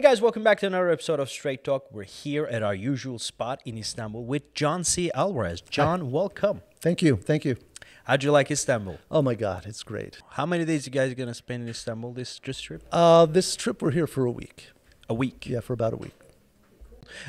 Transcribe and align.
Hey 0.00 0.08
guys, 0.08 0.22
welcome 0.22 0.42
back 0.42 0.58
to 0.60 0.66
another 0.66 0.88
episode 0.88 1.20
of 1.20 1.28
Straight 1.28 1.62
Talk. 1.62 1.92
We're 1.92 2.04
here 2.04 2.46
at 2.46 2.62
our 2.62 2.74
usual 2.74 3.18
spot 3.18 3.60
in 3.66 3.76
Istanbul 3.76 4.24
with 4.24 4.54
John 4.54 4.82
C. 4.82 5.10
Alvarez. 5.14 5.60
John, 5.60 6.10
welcome. 6.10 6.62
Thank 6.80 7.02
you. 7.02 7.16
Thank 7.16 7.44
you. 7.44 7.58
How'd 8.04 8.24
you 8.24 8.32
like 8.32 8.50
Istanbul? 8.50 8.96
Oh 9.10 9.20
my 9.20 9.34
God, 9.34 9.66
it's 9.66 9.82
great. 9.82 10.18
How 10.30 10.46
many 10.46 10.64
days 10.64 10.86
you 10.86 10.90
guys 10.90 11.12
gonna 11.12 11.34
spend 11.34 11.64
in 11.64 11.68
Istanbul 11.68 12.14
this 12.14 12.40
this 12.42 12.62
trip? 12.62 12.82
Uh, 12.90 13.26
this 13.26 13.54
trip, 13.56 13.82
we're 13.82 13.90
here 13.90 14.06
for 14.06 14.24
a 14.24 14.30
week. 14.30 14.70
A 15.10 15.12
week. 15.12 15.46
Yeah, 15.46 15.60
for 15.60 15.74
about 15.74 15.92
a 15.92 15.98
week. 15.98 16.14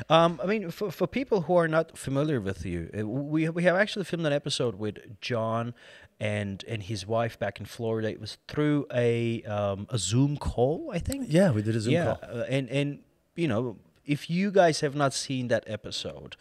Um, 0.08 0.40
I 0.42 0.46
mean, 0.46 0.70
for, 0.70 0.90
for 0.90 1.06
people 1.06 1.42
who 1.42 1.56
are 1.56 1.68
not 1.68 1.96
familiar 1.96 2.40
with 2.40 2.64
you, 2.64 2.90
uh, 2.98 3.06
we 3.06 3.48
we 3.48 3.62
have 3.64 3.76
actually 3.76 4.04
filmed 4.04 4.26
an 4.26 4.32
episode 4.32 4.76
with 4.76 5.20
John 5.20 5.74
and 6.20 6.64
and 6.68 6.82
his 6.82 7.06
wife 7.06 7.38
back 7.38 7.60
in 7.60 7.66
Florida. 7.66 8.08
It 8.10 8.20
was 8.20 8.38
through 8.48 8.86
a 8.92 9.42
um, 9.44 9.86
a 9.90 9.98
Zoom 9.98 10.36
call, 10.36 10.90
I 10.92 10.98
think. 10.98 11.26
Yeah, 11.28 11.50
we 11.50 11.62
did 11.62 11.76
a 11.76 11.80
Zoom 11.80 11.94
yeah, 11.94 12.04
call. 12.04 12.18
uh, 12.40 12.44
and 12.48 12.68
and 12.68 13.00
you 13.34 13.48
know, 13.48 13.76
if 14.04 14.30
you 14.30 14.50
guys 14.50 14.80
have 14.80 14.94
not 14.94 15.14
seen 15.14 15.48
that 15.48 15.64
episode, 15.66 16.36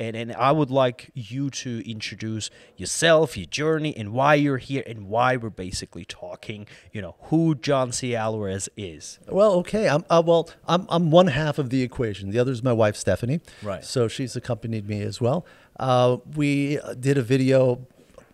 and 0.00 0.16
and 0.16 0.32
I 0.32 0.50
would 0.50 0.70
like 0.70 1.10
you 1.14 1.50
to 1.50 1.88
introduce 1.88 2.50
yourself, 2.76 3.36
your 3.36 3.46
journey, 3.46 3.94
and 3.96 4.12
why 4.12 4.34
you're 4.34 4.56
here, 4.56 4.82
and 4.86 5.08
why 5.08 5.36
we're 5.36 5.50
basically 5.50 6.06
talking. 6.06 6.66
You 6.90 7.02
know, 7.02 7.16
who 7.24 7.54
John 7.54 7.92
C. 7.92 8.16
Alvarez 8.16 8.68
is. 8.76 9.20
Well, 9.28 9.52
okay. 9.56 9.88
I'm 9.88 10.04
uh, 10.08 10.22
well. 10.24 10.48
I'm 10.66 10.86
I'm 10.88 11.10
one 11.10 11.28
half 11.28 11.58
of 11.58 11.68
the 11.68 11.82
equation. 11.82 12.30
The 12.30 12.38
other 12.38 12.50
is 12.50 12.62
my 12.62 12.72
wife 12.72 12.96
Stephanie. 12.96 13.40
Right. 13.62 13.84
So 13.84 14.08
she's 14.08 14.34
accompanied 14.34 14.88
me 14.88 15.02
as 15.02 15.20
well. 15.20 15.44
Uh, 15.78 16.16
we 16.34 16.80
did 16.98 17.18
a 17.18 17.22
video 17.22 17.86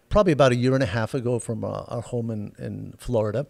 probably 0.09 0.33
about 0.33 0.53
a 0.53 0.57
year 0.57 0.75
and 0.75 0.85
a 0.85 0.87
half 0.87 1.15
ago 1.15 1.41
from 1.41 1.65
uh, 1.65 1.83
our 1.89 2.03
home 2.03 2.31
in 2.31 2.53
in 2.59 2.95
Florida. 2.97 3.47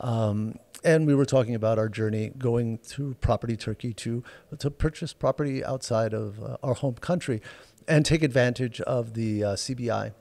Um, 0.00 0.58
and 0.82 1.06
we 1.06 1.14
were 1.14 1.24
talking 1.24 1.54
about 1.54 1.78
our 1.78 1.88
journey 1.88 2.30
going 2.36 2.78
to 2.90 3.14
property 3.20 3.56
Turkey 3.56 3.94
to 3.94 4.22
to 4.58 4.70
purchase 4.70 5.12
property 5.12 5.64
outside 5.64 6.12
of 6.12 6.42
uh, 6.42 6.56
our 6.62 6.74
home 6.74 6.94
country, 6.96 7.40
and 7.88 8.04
take 8.04 8.22
advantage 8.22 8.80
of 8.82 9.14
the 9.14 9.44
uh, 9.44 9.48
CBI 9.56 10.12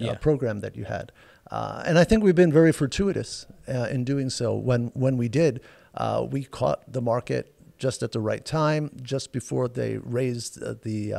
Yeah. 0.00 0.12
uh, 0.12 0.14
program 0.16 0.60
that 0.60 0.76
you 0.76 0.84
had. 0.84 1.12
Uh, 1.50 1.82
and 1.86 1.98
I 1.98 2.04
think 2.04 2.22
we've 2.22 2.34
been 2.34 2.52
very 2.52 2.72
fortuitous 2.72 3.46
uh, 3.68 3.88
in 3.90 4.04
doing 4.04 4.30
so. 4.30 4.54
When 4.54 4.88
when 4.94 5.16
we 5.16 5.28
did, 5.28 5.60
uh, 5.94 6.26
we 6.28 6.44
caught 6.44 6.92
the 6.92 7.00
market 7.00 7.52
just 7.78 8.02
at 8.02 8.10
the 8.12 8.20
right 8.20 8.44
time, 8.44 8.90
just 9.02 9.32
before 9.32 9.68
they 9.68 9.98
raised 9.98 10.60
uh, 10.62 10.74
the 10.82 11.14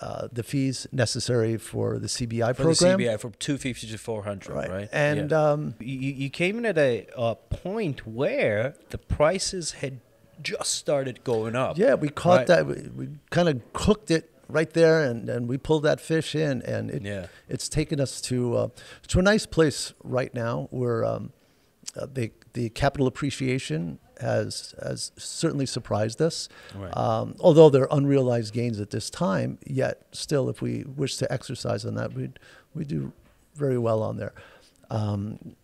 uh, 0.00 0.28
the 0.30 0.42
fees 0.42 0.86
necessary 0.92 1.56
for 1.56 1.98
the 1.98 2.06
CBI 2.06 2.54
For 2.54 2.64
program. 2.64 2.98
the 2.98 3.04
CBI 3.06 3.18
from 3.20 3.32
250 3.38 3.86
to 3.88 3.98
400, 3.98 4.52
right? 4.54 4.70
Right. 4.70 4.88
And, 4.92 5.30
Yeah. 5.30 5.50
um, 5.52 5.74
you, 5.80 6.12
you 6.12 6.30
came 6.30 6.58
in 6.58 6.66
at 6.66 6.76
a, 6.78 7.06
a 7.16 7.34
point 7.34 8.06
where 8.06 8.74
the 8.90 8.98
prices 8.98 9.72
had 9.72 10.00
just 10.42 10.74
started 10.74 11.24
going 11.24 11.56
up. 11.56 11.78
Yeah, 11.78 11.94
we 11.94 12.10
caught 12.10 12.38
right? 12.40 12.46
that. 12.48 12.66
We, 12.66 12.74
we 12.94 13.08
kind 13.30 13.48
of 13.48 13.72
cooked 13.72 14.10
it 14.10 14.30
right 14.48 14.70
there, 14.74 15.02
and, 15.02 15.28
and 15.30 15.48
we 15.48 15.56
pulled 15.56 15.82
that 15.84 15.98
fish 16.00 16.34
in, 16.34 16.60
and 16.62 16.90
it, 16.90 17.02
Yeah. 17.02 17.26
it's 17.48 17.68
taken 17.68 17.98
us 18.00 18.20
to 18.22 18.54
uh, 18.56 18.68
to 19.08 19.18
a 19.18 19.22
nice 19.22 19.46
place 19.46 19.94
right 20.04 20.32
now 20.34 20.68
where 20.70 21.04
um, 21.06 21.32
uh, 21.98 22.06
the 22.12 22.32
the 22.52 22.68
capital 22.68 23.06
appreciation 23.06 23.98
has 24.20 24.74
has 24.82 25.12
certainly 25.16 25.66
surprised 25.66 26.20
us. 26.22 26.48
Right. 26.74 26.96
Um, 26.96 27.34
although 27.40 27.70
they're 27.70 27.88
unrealized 27.90 28.52
gains 28.54 28.80
at 28.80 28.90
this 28.90 29.10
time, 29.10 29.58
yet 29.66 30.02
still, 30.12 30.48
if 30.48 30.60
we 30.62 30.84
wish 30.84 31.16
to 31.18 31.30
exercise 31.32 31.84
on 31.84 31.94
that, 31.94 32.12
we 32.14 32.30
we 32.74 32.84
do 32.84 33.12
very 33.54 33.78
well 33.78 34.02
on 34.02 34.16
there. 34.16 34.32
Um, 34.90 35.56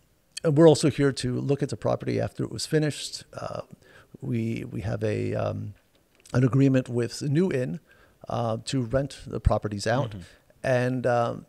and 0.43 0.57
we're 0.57 0.67
also 0.67 0.89
here 0.89 1.11
to 1.13 1.39
look 1.39 1.63
at 1.63 1.69
the 1.69 1.77
property 1.77 2.19
after 2.19 2.43
it 2.43 2.51
was 2.51 2.65
finished. 2.65 3.23
Uh, 3.33 3.61
we 4.21 4.65
we 4.69 4.81
have 4.81 5.03
a 5.03 5.33
um, 5.35 5.73
an 6.33 6.43
agreement 6.43 6.89
with 6.89 7.19
the 7.19 7.29
New 7.29 7.51
Inn 7.51 7.79
uh, 8.29 8.57
to 8.65 8.81
rent 8.81 9.19
the 9.27 9.39
properties 9.39 9.87
out, 9.87 10.11
Mm-hmm. 10.11 10.21
and 10.63 11.07
um, 11.07 11.45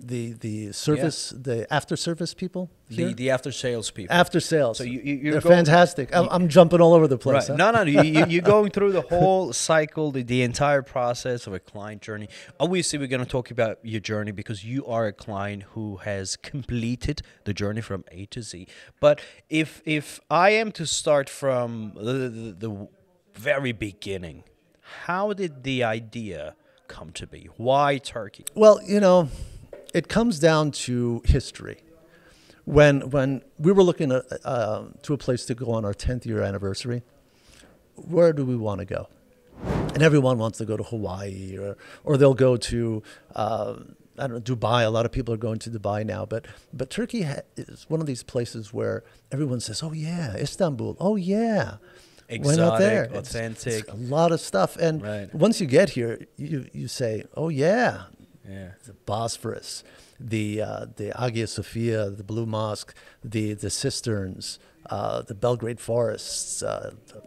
the 0.00 0.32
the 0.34 0.72
service 0.72 1.30
the 1.30 1.66
after 1.72 1.96
service 1.96 2.32
people 2.34 2.70
The, 2.88 2.94
here? 2.96 3.12
the 3.12 3.30
after 3.30 3.50
sales 3.52 3.90
people. 3.90 4.14
after 4.14 4.38
sales. 4.40 4.78
So 4.78 4.84
you- 4.84 5.00
you- 5.00 5.30
going- 5.32 5.40
fantastic. 5.42 6.14
I'm, 6.14 6.28
I'm 6.30 6.48
jumping 6.48 6.80
all 6.80 6.94
over 6.94 7.08
the 7.08 7.18
place. 7.18 7.48
Right. 7.50 7.58
huh? 7.60 7.70
No, 7.72 7.84
no, 7.84 7.90
you, 7.90 8.02
you, 8.02 8.24
you're 8.26 8.42
going 8.56 8.70
through 8.70 8.92
the 8.92 9.00
whole 9.02 9.52
cycle, 9.52 10.12
the, 10.12 10.22
the 10.22 10.42
entire 10.42 10.82
process 10.82 11.46
of 11.46 11.52
a 11.52 11.58
client 11.60 12.00
journey. 12.02 12.28
Obviously, 12.60 12.98
we're 12.98 13.08
going 13.08 13.24
to 13.24 13.28
talk 13.30 13.50
about 13.50 13.78
your 13.82 14.00
journey 14.00 14.30
because 14.32 14.64
you 14.64 14.86
are 14.86 15.06
a 15.06 15.12
client 15.12 15.64
who 15.74 15.96
has 15.98 16.36
completed 16.36 17.22
the 17.44 17.52
journey 17.52 17.80
from 17.80 18.04
A 18.12 18.26
to 18.26 18.40
Z. 18.42 18.66
But 19.00 19.20
if 19.50 19.82
if 19.84 20.20
I 20.30 20.50
am 20.50 20.70
to 20.72 20.86
start 20.86 21.28
from 21.28 21.92
the, 21.96 22.12
the, 22.12 22.56
the 22.68 22.88
very 23.34 23.72
beginning, 23.72 24.44
how 25.06 25.32
did 25.32 25.64
the 25.64 25.82
idea 25.84 26.54
come 26.86 27.10
to 27.12 27.26
be? 27.26 27.48
Why 27.56 27.98
Turkey? 27.98 28.44
Well, 28.54 28.80
you 28.82 29.00
know, 29.00 29.28
it 29.94 30.08
comes 30.08 30.38
down 30.38 30.70
to 30.72 31.22
history. 31.24 31.78
When 32.64 33.10
when 33.10 33.42
we 33.58 33.72
were 33.72 33.82
looking 33.82 34.12
at, 34.12 34.24
uh, 34.44 34.84
to 35.02 35.14
a 35.14 35.18
place 35.18 35.46
to 35.46 35.54
go 35.54 35.70
on 35.72 35.84
our 35.84 35.94
10th 35.94 36.26
year 36.26 36.42
anniversary, 36.42 37.02
where 37.94 38.32
do 38.32 38.44
we 38.44 38.56
want 38.56 38.80
to 38.80 38.84
go? 38.84 39.08
And 39.94 40.02
everyone 40.02 40.38
wants 40.38 40.58
to 40.58 40.64
go 40.66 40.76
to 40.76 40.82
Hawaii, 40.82 41.56
or 41.58 41.76
or 42.04 42.16
they'll 42.18 42.34
go 42.34 42.56
to 42.56 43.02
uh, 43.34 43.74
I 44.18 44.26
don't 44.26 44.32
know 44.34 44.40
Dubai. 44.56 44.84
A 44.84 44.90
lot 44.90 45.06
of 45.06 45.12
people 45.12 45.32
are 45.32 45.38
going 45.38 45.58
to 45.60 45.70
Dubai 45.70 46.04
now, 46.04 46.26
but 46.26 46.44
but 46.72 46.90
Turkey 46.90 47.22
ha- 47.22 47.40
is 47.56 47.86
one 47.88 48.00
of 48.00 48.06
these 48.06 48.22
places 48.22 48.72
where 48.72 49.02
everyone 49.32 49.60
says, 49.60 49.82
"Oh 49.82 49.92
yeah, 49.92 50.36
Istanbul. 50.36 50.96
Oh 51.00 51.16
yeah." 51.16 51.76
Why 52.30 52.56
not 52.56 52.78
there? 52.78 53.04
Exotic, 53.04 53.10
It's- 53.10 53.34
authentic. 53.34 53.84
it's 53.88 53.92
a 53.92 53.96
lot 53.96 54.32
of 54.32 54.40
stuff, 54.40 54.76
and 54.76 55.00
Right. 55.02 55.34
once 55.34 55.62
you 55.62 55.66
get 55.66 55.90
here, 55.90 56.26
you 56.36 56.66
you 56.74 56.86
say, 56.86 57.24
"Oh 57.34 57.48
yeah, 57.48 58.02
Yeah. 58.48 58.70
the 58.86 58.94
Bosphorus, 59.06 59.84
the 60.18 60.62
uh, 60.62 60.86
the 60.96 61.12
Hagia 61.18 61.46
Sophia, 61.46 62.10
the 62.10 62.24
Blue 62.24 62.46
Mosque, 62.46 62.94
the 63.22 63.54
the 63.54 63.70
cisterns, 63.70 64.58
uh, 64.90 65.22
the 65.22 65.34
Belgrade 65.34 65.80
forests, 65.80 66.62
uh, 66.62 66.92
the 67.08 67.22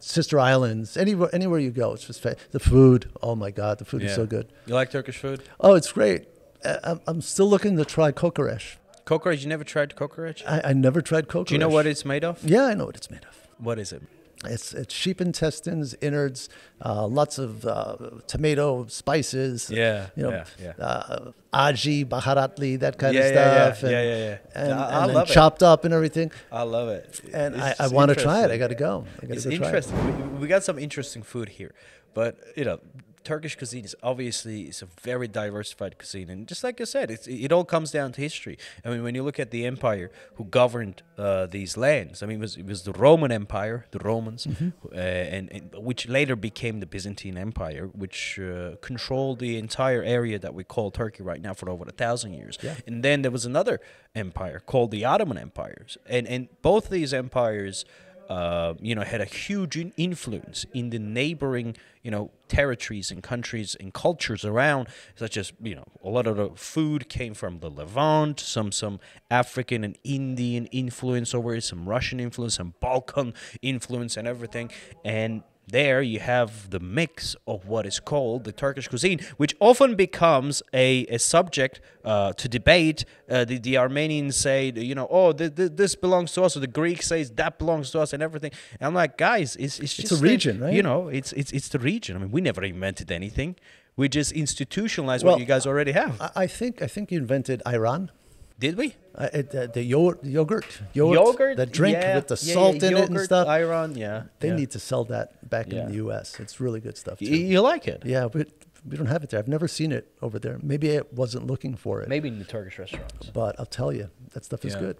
Sister 0.00 0.38
Islands, 0.38 0.96
anywhere 0.96 1.30
anywhere 1.32 1.60
you 1.60 1.70
go, 1.70 1.92
it's 1.94 2.06
just 2.06 2.20
fa- 2.20 2.36
the 2.50 2.58
food. 2.60 3.10
Oh 3.22 3.34
my 3.34 3.50
God, 3.50 3.78
the 3.78 3.84
food 3.84 4.02
is 4.02 4.14
so 4.14 4.26
good. 4.26 4.52
You 4.66 4.74
like 4.74 4.90
Turkish 4.90 5.18
food? 5.18 5.42
Oh, 5.60 5.74
it's 5.74 5.92
great. 5.92 6.26
Uh, 6.64 6.78
I'm, 6.84 7.00
I'm 7.06 7.20
still 7.20 7.48
looking 7.48 7.76
to 7.76 7.84
try 7.84 8.12
kokoreç. 8.12 8.76
Cockroach? 9.04 9.42
You 9.42 9.48
never 9.48 9.64
tried 9.64 9.96
cockroach? 9.96 10.44
I, 10.46 10.60
I 10.66 10.72
never 10.74 11.00
tried 11.02 11.26
kokoreç. 11.28 11.46
Do 11.48 11.54
you 11.54 11.58
know 11.58 11.68
what 11.68 11.86
it's 11.86 12.04
made 12.04 12.24
of? 12.24 12.42
Yeah, 12.44 12.66
I 12.66 12.74
know 12.74 12.86
what 12.86 12.96
it's 12.96 13.10
made 13.10 13.24
of. 13.24 13.36
What 13.58 13.78
is 13.78 13.92
it? 13.92 14.02
It's 14.44 14.72
it's 14.74 14.94
sheep 14.94 15.20
intestines, 15.20 15.94
innards, 16.00 16.48
uh, 16.84 17.06
lots 17.06 17.38
of 17.38 17.64
uh, 17.66 17.96
tomato 18.26 18.86
spices. 18.86 19.70
Yeah, 19.70 20.06
you 20.16 20.22
know, 20.24 20.30
yeah, 20.30 20.44
yeah. 20.78 20.84
Uh, 20.84 21.32
aji, 21.52 22.04
baharatli, 22.06 22.78
that 22.80 22.98
kind 22.98 23.14
Yeah, 23.14 23.20
of 23.20 23.34
yeah, 23.34 23.54
yeah, 23.54 23.72
stuff. 23.72 23.90
yeah, 23.90 23.98
and, 23.98 24.08
yeah, 24.08 24.16
yeah. 24.16 24.38
And, 24.64 24.72
I- 24.72 25.04
and 25.08 25.18
I 25.18 25.22
it. 25.22 25.26
chopped 25.28 25.62
up 25.62 25.84
and 25.84 25.94
everything. 25.94 26.32
I 26.50 26.62
love 26.62 26.88
it. 26.88 27.20
And 27.32 27.54
It's 27.56 27.80
I, 27.80 27.84
I 27.84 27.88
want 27.88 28.08
to 28.10 28.14
try 28.16 28.44
it. 28.44 28.50
I 28.50 28.58
got 28.58 28.68
to 28.68 28.74
go. 28.74 29.04
I 29.22 29.26
got 29.26 29.36
It's 29.36 29.44
go 29.44 29.50
try 29.50 29.58
it. 29.58 29.66
interesting. 29.66 30.32
We, 30.34 30.38
we 30.40 30.46
got 30.48 30.64
some 30.64 30.78
interesting 30.78 31.22
food 31.22 31.48
here, 31.50 31.74
but 32.14 32.36
you 32.56 32.64
know, 32.64 32.80
Turkish 33.24 33.56
cuisine 33.56 33.84
is 33.84 33.94
obviously 34.02 34.62
is 34.62 34.82
a 34.82 34.86
very 35.00 35.28
diversified 35.28 35.96
cuisine, 35.98 36.28
and 36.30 36.46
just 36.48 36.62
like 36.64 36.80
I 36.80 36.84
said, 36.84 37.10
it's, 37.10 37.26
it 37.26 37.52
all 37.52 37.64
comes 37.64 37.90
down 37.90 38.12
to 38.12 38.20
history. 38.20 38.56
I 38.84 38.90
mean, 38.90 39.02
when 39.02 39.14
you 39.14 39.22
look 39.22 39.38
at 39.40 39.50
the 39.50 39.64
empire 39.66 40.10
who 40.36 40.44
governed 40.44 41.02
uh, 41.18 41.46
these 41.46 41.76
lands, 41.76 42.22
I 42.22 42.26
mean, 42.26 42.38
it 42.38 42.40
was 42.40 42.56
it 42.56 42.66
was 42.66 42.82
the 42.82 42.92
Roman 42.92 43.30
Empire, 43.32 43.86
the 43.90 43.98
Romans, 44.00 44.46
Mm-hmm. 44.46 44.68
uh, 44.92 44.98
and, 44.98 45.52
and 45.52 45.70
which 45.84 46.08
later 46.08 46.36
became 46.36 46.80
the 46.80 46.86
Byzantine 46.86 47.36
Empire, 47.38 47.86
which 47.86 48.38
uh, 48.38 48.76
controlled 48.80 49.38
the 49.38 49.56
entire 49.58 50.02
area 50.02 50.38
that 50.38 50.54
we 50.54 50.64
call 50.64 50.90
Turkey 50.90 51.22
right 51.22 51.40
now 51.40 51.54
for 51.54 51.70
over 51.70 51.84
a 51.88 51.92
thousand 51.92 52.32
years. 52.34 52.58
Yeah. 52.62 52.74
And 52.86 53.02
then 53.04 53.22
there 53.22 53.30
was 53.30 53.44
another 53.46 53.80
empire 54.14 54.60
called 54.60 54.90
the 54.90 55.04
Ottoman 55.04 55.38
empires, 55.38 55.96
and 56.06 56.26
and 56.26 56.48
both 56.62 56.88
these 56.90 57.14
empires, 57.14 57.84
uh, 58.32 58.72
you 58.80 58.94
know, 58.94 59.02
had 59.02 59.20
a 59.20 59.26
huge 59.26 59.76
in- 59.76 59.92
influence 59.98 60.64
in 60.72 60.88
the 60.88 60.98
neighboring, 60.98 61.76
you 62.02 62.10
know, 62.10 62.30
territories 62.48 63.10
and 63.10 63.22
countries 63.22 63.76
and 63.78 63.92
cultures 63.92 64.42
around, 64.42 64.88
such 65.16 65.36
as 65.36 65.52
you 65.60 65.74
know, 65.74 65.84
a 66.02 66.08
lot 66.08 66.26
of 66.26 66.38
the 66.38 66.48
food 66.54 67.10
came 67.10 67.34
from 67.34 67.60
the 67.60 67.68
Levant, 67.68 68.40
some 68.40 68.72
some 68.72 69.00
African 69.30 69.84
and 69.84 69.98
Indian 70.02 70.64
influence 70.66 71.34
over 71.34 71.54
it, 71.54 71.62
some 71.62 71.86
Russian 71.86 72.20
influence, 72.20 72.54
some 72.54 72.72
Balkan 72.80 73.34
influence, 73.60 74.16
and 74.16 74.26
everything, 74.26 74.70
and 75.04 75.42
there 75.66 76.02
you 76.02 76.20
have 76.20 76.70
the 76.70 76.80
mix 76.80 77.36
of 77.46 77.66
what 77.66 77.86
is 77.86 78.00
called 78.00 78.44
the 78.44 78.52
Turkish 78.52 78.88
cuisine, 78.88 79.20
which 79.36 79.54
often 79.60 79.94
becomes 79.94 80.62
a, 80.72 81.06
a 81.06 81.18
subject 81.18 81.80
uh, 82.04 82.32
to 82.34 82.48
debate. 82.48 83.04
Uh, 83.30 83.44
the, 83.44 83.58
the 83.58 83.78
Armenians 83.78 84.36
say, 84.36 84.72
you 84.74 84.94
know, 84.94 85.06
oh, 85.10 85.32
th- 85.32 85.54
th- 85.54 85.72
this 85.74 85.94
belongs 85.94 86.32
to 86.32 86.42
us, 86.42 86.56
or 86.56 86.60
the 86.60 86.66
Greek 86.66 87.02
says 87.02 87.30
that 87.32 87.58
belongs 87.58 87.90
to 87.92 88.00
us, 88.00 88.12
and 88.12 88.22
everything. 88.22 88.52
And 88.80 88.86
I'm 88.86 88.94
like, 88.94 89.16
guys, 89.16 89.56
it's 89.56 89.78
it's 89.78 89.98
It's 89.98 90.10
just 90.10 90.20
a 90.20 90.24
region, 90.24 90.60
right? 90.60 90.74
You 90.74 90.82
know, 90.82 91.08
it's 91.08 91.32
it's 91.32 91.52
it's 91.52 91.68
the 91.68 91.78
region. 91.78 92.16
I 92.16 92.18
mean, 92.20 92.30
we 92.30 92.40
never 92.40 92.62
invented 92.64 93.10
anything. 93.10 93.56
We 93.96 94.08
just 94.08 94.32
institutionalized 94.32 95.24
Well, 95.24 95.34
what 95.34 95.40
you 95.40 95.46
guys 95.46 95.66
already 95.66 95.92
have. 95.92 96.20
I 96.34 96.46
think 96.46 96.82
I 96.82 96.86
think 96.86 97.12
you 97.12 97.18
invented 97.18 97.62
ayran. 97.64 98.08
Did 98.58 98.76
we? 98.76 98.94
Uh, 99.14 99.28
it, 99.32 99.54
uh, 99.54 99.66
the 99.66 99.82
yogurt, 99.82 100.24
yogurt, 100.24 100.80
yogurt, 100.94 101.56
the 101.56 101.66
drink 101.66 101.98
yeah, 101.98 102.14
with 102.14 102.28
the 102.28 102.38
yeah, 102.42 102.54
salt 102.54 102.76
yeah, 102.76 102.88
in 102.88 102.96
it 102.96 103.08
and 103.10 103.20
stuff. 103.20 103.48
Ayran, 103.48 103.96
yeah. 103.96 104.24
they 104.40 104.50
need 104.50 104.70
to 104.70 104.78
sell 104.78 105.04
that 105.04 105.48
back 105.50 105.68
in 105.68 105.88
the 105.88 105.94
U.S. 105.94 106.38
It's 106.38 106.60
really 106.60 106.80
good 106.80 106.96
stuff 106.96 107.18
too. 107.18 107.30
Y- 107.30 107.36
You 107.36 107.60
like 107.60 107.88
it? 107.88 108.02
yeah, 108.06 108.28
but 108.28 108.48
we 108.88 108.96
don't 108.96 109.06
have 109.06 109.22
it 109.22 109.30
there. 109.30 109.38
I've 109.38 109.48
never 109.48 109.68
seen 109.68 109.92
it 109.92 110.12
over 110.22 110.38
there. 110.38 110.58
Maybe 110.62 110.96
I 110.98 111.02
wasn't 111.12 111.46
looking 111.46 111.76
for 111.76 112.00
it. 112.02 112.08
Maybe 112.08 112.28
in 112.28 112.38
the 112.38 112.44
Turkish 112.44 112.78
restaurants. 112.78 113.30
But 113.30 113.58
I'll 113.58 113.66
tell 113.66 113.92
you, 113.92 114.10
that 114.32 114.44
stuff 114.44 114.64
is 114.64 114.74
good. 114.76 114.96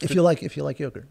If 0.00 0.14
you 0.14 0.22
like, 0.22 0.42
if 0.42 0.56
you 0.56 0.62
like 0.62 0.78
yogurt, 0.78 1.08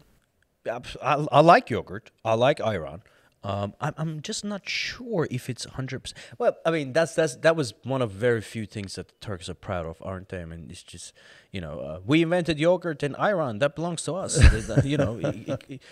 I, 0.66 1.26
I 1.30 1.40
like 1.40 1.70
yogurt. 1.70 2.10
I 2.24 2.34
like 2.34 2.58
ayran. 2.58 3.00
Um, 3.44 3.74
I'm, 3.80 3.94
I'm 3.96 4.20
just 4.20 4.44
not 4.44 4.68
sure 4.68 5.28
if 5.30 5.48
it's 5.48 5.64
100%. 5.64 6.12
Well, 6.38 6.56
I 6.66 6.70
mean, 6.72 6.92
that's 6.92 7.14
that's 7.14 7.36
that 7.36 7.54
was 7.54 7.72
one 7.84 8.02
of 8.02 8.10
very 8.10 8.40
few 8.40 8.66
things 8.66 8.96
that 8.96 9.08
the 9.08 9.14
Turks 9.20 9.48
are 9.48 9.54
proud 9.54 9.86
of, 9.86 9.96
aren't 10.02 10.28
they? 10.28 10.42
I 10.42 10.44
mean, 10.44 10.66
it's 10.70 10.82
just, 10.82 11.12
you 11.52 11.60
know, 11.60 11.78
uh, 11.78 12.00
we 12.04 12.22
invented 12.22 12.58
yogurt 12.58 13.02
in 13.04 13.14
ayran. 13.14 13.60
That 13.60 13.76
belongs 13.76 14.02
to 14.04 14.14
us. 14.14 14.36
you 14.84 14.96
know, 14.96 15.18
it- 15.18 15.48
it- 15.48 15.64
it- 15.68 15.82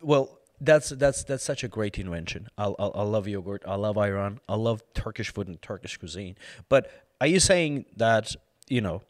well, 0.00 0.38
that's 0.60 0.88
that's 0.90 1.24
that's 1.24 1.44
such 1.44 1.64
a 1.64 1.68
great 1.68 1.98
invention. 1.98 2.48
I, 2.56 2.66
I, 2.66 2.86
I 2.86 3.02
love 3.02 3.28
yogurt. 3.28 3.62
I 3.66 3.74
love 3.74 3.96
ayran. 3.96 4.38
I 4.48 4.54
love 4.54 4.82
Turkish 4.94 5.32
food 5.34 5.48
and 5.48 5.60
Turkish 5.60 5.96
cuisine. 5.98 6.36
But 6.68 6.90
are 7.20 7.26
you 7.26 7.40
saying 7.40 7.84
that, 7.96 8.34
you 8.68 8.80
know, 8.80 9.02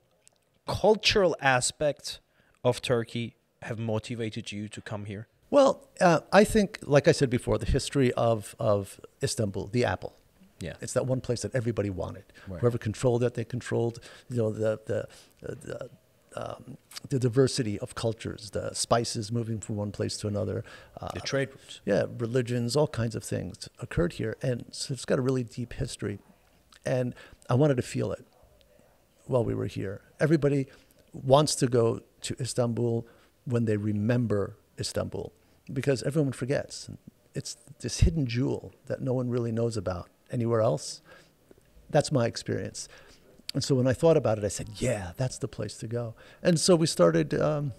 cultural 0.66 1.36
aspects 1.40 2.20
of 2.64 2.80
Turkey 2.82 3.36
have 3.62 3.78
motivated 3.78 4.52
you 4.52 4.68
to 4.68 4.80
come 4.80 5.04
here? 5.04 5.28
Well, 5.54 5.70
uh, 6.08 6.20
I 6.40 6.44
think, 6.54 6.68
like 6.96 7.06
I 7.12 7.12
said 7.20 7.30
before, 7.38 7.56
the 7.64 7.70
history 7.78 8.10
of 8.30 8.38
of 8.58 9.00
Istanbul, 9.22 9.64
the 9.76 9.84
apple. 9.94 10.12
Yeah. 10.66 10.74
It's 10.84 10.94
that 10.98 11.06
one 11.14 11.20
place 11.26 11.40
that 11.44 11.54
everybody 11.60 11.90
wanted. 12.04 12.24
Right. 12.48 12.60
Whoever 12.60 12.78
controlled 12.88 13.22
it, 13.26 13.32
they 13.38 13.44
controlled. 13.56 13.96
You 14.30 14.36
know 14.40 14.50
the 14.62 14.70
the 14.90 15.00
the, 15.40 15.78
um, 16.42 16.62
the 17.12 17.18
diversity 17.28 17.76
of 17.84 17.88
cultures, 17.94 18.42
the 18.50 18.64
spices 18.74 19.24
moving 19.38 19.58
from 19.60 19.74
one 19.84 19.92
place 19.98 20.14
to 20.20 20.26
another. 20.28 20.58
Uh, 21.00 21.10
The 21.14 21.20
trade 21.32 21.48
routes. 21.54 21.80
yeah, 21.92 22.02
religions, 22.26 22.76
all 22.76 22.88
kinds 23.02 23.14
of 23.18 23.22
things 23.34 23.68
occurred 23.84 24.12
here, 24.20 24.34
and 24.48 24.58
so 24.70 24.84
it's 24.94 25.04
got 25.10 25.18
a 25.18 25.22
really 25.28 25.44
deep 25.58 25.72
history. 25.84 26.16
And 26.96 27.14
I 27.48 27.54
wanted 27.54 27.76
to 27.82 27.86
feel 27.94 28.10
it 28.18 28.24
while 29.30 29.44
we 29.50 29.54
were 29.60 29.70
here. 29.78 29.96
Everybody 30.26 30.66
wants 31.12 31.54
to 31.60 31.66
go 31.78 31.84
to 32.26 32.34
Istanbul 32.40 32.94
when 33.52 33.64
they 33.68 33.76
remember 33.76 34.42
Istanbul, 34.78 35.26
because 35.72 36.02
everyone 36.02 36.32
forgets. 36.32 36.90
It's 37.34 37.56
this 37.80 38.00
hidden 38.00 38.26
jewel 38.26 38.72
that 38.86 39.00
no 39.00 39.12
one 39.12 39.28
really 39.28 39.52
knows 39.52 39.76
about 39.76 40.08
anywhere 40.30 40.60
else. 40.60 41.02
That's 41.90 42.12
my 42.12 42.26
experience. 42.26 42.88
And 43.54 43.62
so 43.62 43.74
when 43.74 43.86
I 43.86 43.92
thought 43.92 44.16
about 44.16 44.38
it, 44.38 44.44
I 44.44 44.48
said, 44.48 44.68
"Yeah, 44.76 45.12
that's 45.16 45.38
the 45.38 45.48
place 45.48 45.76
to 45.78 45.86
go." 45.86 46.14
And 46.42 46.58
so 46.58 46.76
we 46.76 46.86
started. 46.86 47.34
Um, 47.34 47.72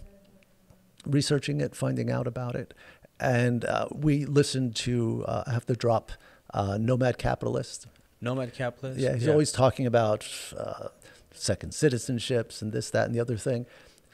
researching 1.06 1.62
it, 1.62 1.76
finding 1.76 2.10
out 2.10 2.26
about 2.26 2.56
it, 2.56 2.74
and 3.20 3.64
uh, 3.66 3.88
we 3.92 4.26
listened 4.26 4.76
to 4.76 5.24
uh, 5.28 5.44
I 5.48 5.52
have 5.54 5.66
to 5.68 5.76
drop 5.76 6.12
uh, 6.54 6.78
Nomad 6.80 7.18
Capitalist. 7.18 7.88
Nomad 8.22 8.54
capitalist. 8.54 9.00
Yeah, 9.00 9.14
he's 9.14 9.28
always 9.28 9.52
talking 9.52 9.86
about 9.86 10.28
uh, 10.58 10.88
second 11.32 11.74
citizenships 11.74 12.62
and 12.62 12.72
this, 12.72 12.90
that, 12.90 13.06
and 13.06 13.14
the 13.14 13.20
other 13.20 13.38
thing. 13.38 13.66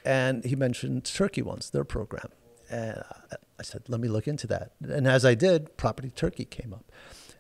And 0.04 0.44
he 0.44 0.56
mentioned 0.56 1.06
Turkey 1.06 1.42
once, 1.42 1.70
their 1.70 1.84
program. 1.84 2.30
And 2.72 3.04
I- 3.32 3.36
I 3.60 3.64
said, 3.64 3.84
let 3.90 4.00
me 4.02 4.08
look 4.08 4.28
into 4.28 4.48
that. 4.48 4.72
And 4.82 5.08
as 5.08 5.24
I 5.24 5.36
did, 5.36 5.78
Property 5.78 6.10
Turkey 6.10 6.46
came 6.46 6.74
up. 6.74 6.92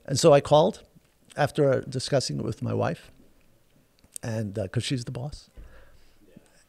And 0.05 0.19
so 0.19 0.33
I 0.33 0.39
called 0.41 0.83
after 1.35 1.81
discussing 1.81 2.37
it 2.39 2.43
with 2.45 2.61
my 2.61 2.73
wife, 2.75 3.09
and 4.21 4.53
because 4.53 4.83
she's 4.83 5.05
the 5.05 5.11
boss. 5.11 5.49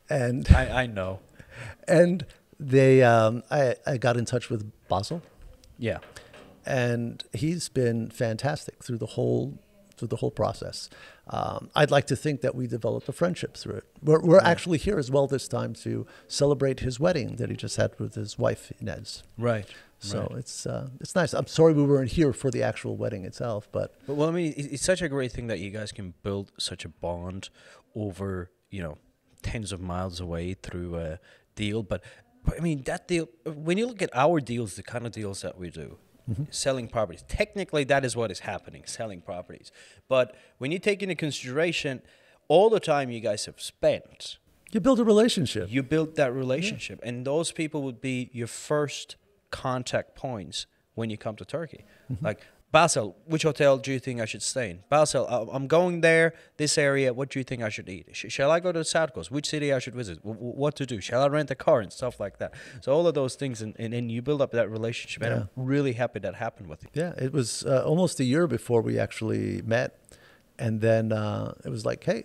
And 0.08 0.48
I, 0.50 0.82
I 0.84 0.86
know. 0.86 1.20
and 1.88 2.24
they 2.58 3.02
um, 3.02 3.42
I, 3.50 3.74
I 3.86 3.98
got 3.98 4.16
in 4.16 4.24
touch 4.24 4.48
with 4.48 4.70
Basel 4.88 5.20
Yeah. 5.78 5.98
and 6.64 7.22
he's 7.34 7.68
been 7.68 8.08
fantastic 8.10 8.82
through 8.84 8.98
the 8.98 9.06
whole 9.06 9.58
through 10.02 10.08
the 10.08 10.16
whole 10.16 10.32
process. 10.32 10.90
Um, 11.28 11.70
I'd 11.76 11.92
like 11.92 12.08
to 12.08 12.16
think 12.16 12.40
that 12.40 12.56
we 12.56 12.66
developed 12.66 13.08
a 13.08 13.12
friendship 13.12 13.56
through 13.56 13.76
it. 13.76 13.84
We're, 14.02 14.20
we're 14.20 14.40
actually 14.40 14.78
here 14.78 14.98
as 14.98 15.12
well 15.12 15.28
this 15.28 15.46
time 15.46 15.74
to 15.74 16.04
celebrate 16.26 16.80
his 16.80 16.98
wedding 16.98 17.36
that 17.36 17.48
he 17.50 17.56
just 17.56 17.76
had 17.76 17.92
with 18.00 18.16
his 18.16 18.36
wife 18.36 18.72
Inez. 18.80 19.22
Right. 19.38 19.68
So 20.00 20.22
right. 20.22 20.38
it's 20.40 20.66
uh, 20.66 20.88
it's 21.00 21.14
nice. 21.14 21.32
I'm 21.32 21.46
sorry 21.46 21.72
we 21.74 21.84
weren't 21.84 22.10
here 22.10 22.32
for 22.32 22.50
the 22.50 22.64
actual 22.64 22.96
wedding 22.96 23.24
itself, 23.24 23.68
but 23.70 23.94
But, 24.08 24.16
well, 24.16 24.28
I 24.28 24.32
mean, 24.32 24.52
it- 24.56 24.72
it's 24.72 24.82
such 24.82 25.00
a 25.02 25.08
great 25.08 25.30
thing 25.30 25.46
that 25.46 25.60
you 25.60 25.70
guys 25.70 25.92
can 25.92 26.14
build 26.24 26.50
such 26.58 26.84
a 26.84 26.88
bond 26.88 27.48
over, 27.94 28.50
you 28.70 28.82
know, 28.82 28.98
tens 29.42 29.70
of 29.70 29.80
miles 29.80 30.18
away 30.18 30.54
through 30.54 30.96
a 30.96 31.20
deal. 31.54 31.84
But, 31.84 32.02
but 32.44 32.58
I 32.58 32.60
mean, 32.60 32.82
that 32.90 33.06
deal, 33.06 33.28
when 33.44 33.78
you 33.78 33.86
look 33.86 34.02
at 34.02 34.10
our 34.12 34.40
deals, 34.40 34.74
the 34.74 34.82
kind 34.82 35.06
of 35.06 35.12
deals 35.12 35.42
that 35.42 35.56
we 35.56 35.70
do, 35.70 35.98
Mm-hmm. 36.30 36.44
selling 36.50 36.86
properties, 36.86 37.24
technically 37.26 37.82
that 37.84 38.04
is 38.04 38.14
what 38.14 38.30
is 38.30 38.40
happening, 38.40 38.84
selling 38.86 39.20
properties. 39.20 39.72
But 40.08 40.36
when 40.58 40.70
you 40.70 40.78
take 40.78 41.02
into 41.02 41.16
consideration 41.16 42.00
all 42.46 42.70
the 42.70 42.78
time 42.78 43.10
you 43.10 43.18
guys 43.20 43.46
have 43.46 43.60
spent, 43.60 44.38
you 44.70 44.80
build 44.80 45.00
a 45.00 45.04
relationship. 45.04 45.68
you 45.70 45.82
build 45.82 46.16
that 46.16 46.32
relationship. 46.32 47.00
And 47.02 47.26
those 47.26 47.52
people 47.52 47.82
would 47.82 48.00
be 48.00 48.30
your 48.32 48.46
first 48.46 49.16
contact 49.50 50.14
points 50.14 50.66
when 50.94 51.10
you 51.10 51.18
come 51.18 51.36
to 51.36 51.44
turkey. 51.44 51.84
Mm-hmm. 52.10 52.24
Like 52.24 52.46
Basel, 52.72 53.14
which 53.26 53.42
hotel 53.42 53.76
do 53.76 53.92
you 53.92 53.98
think 53.98 54.18
I 54.18 54.24
should 54.24 54.42
stay 54.42 54.70
in? 54.70 54.78
Basel, 54.88 55.26
I- 55.28 55.54
I'm 55.54 55.66
going 55.66 56.00
there, 56.00 56.32
this 56.56 56.78
area. 56.78 57.12
What 57.12 57.28
do 57.28 57.38
you 57.38 57.44
think 57.44 57.62
I 57.62 57.68
should 57.68 57.88
eat? 57.88 58.08
Shall 58.14 58.50
I 58.50 58.60
go 58.60 58.72
to 58.72 58.78
the 58.78 58.84
South 58.84 59.12
Coast? 59.12 59.30
Which 59.30 59.46
city 59.46 59.72
I 59.74 59.78
should 59.78 59.94
visit? 59.94 60.18
What 60.24 60.74
to 60.76 60.86
do? 60.86 60.98
Shall 61.00 61.22
I 61.22 61.28
rent 61.28 61.50
a 61.50 61.54
car 61.54 61.80
and 61.80 61.92
stuff 61.92 62.18
like 62.18 62.38
that? 62.38 62.54
So 62.80 62.92
all 62.94 63.06
of 63.06 63.14
those 63.14 63.34
things, 63.34 63.60
and, 63.60 63.76
and, 63.78 63.92
and 63.92 64.10
you 64.10 64.22
build 64.22 64.40
up 64.40 64.52
that 64.52 64.70
relationship. 64.70 65.22
And 65.22 65.34
I'm 65.34 65.48
really 65.54 65.92
happy 65.92 66.18
that 66.20 66.34
happened 66.36 66.68
with 66.70 66.82
you. 66.82 66.88
Yeah, 66.94 67.12
it 67.18 67.32
was 67.32 67.64
uh, 67.66 67.84
almost 67.84 68.18
a 68.20 68.24
year 68.24 68.46
before 68.46 68.80
we 68.80 68.98
actually 68.98 69.60
met, 69.62 69.98
and 70.58 70.80
then 70.80 71.12
uh, 71.12 71.52
it 71.66 71.68
was 71.68 71.84
like, 71.84 72.02
hey, 72.04 72.24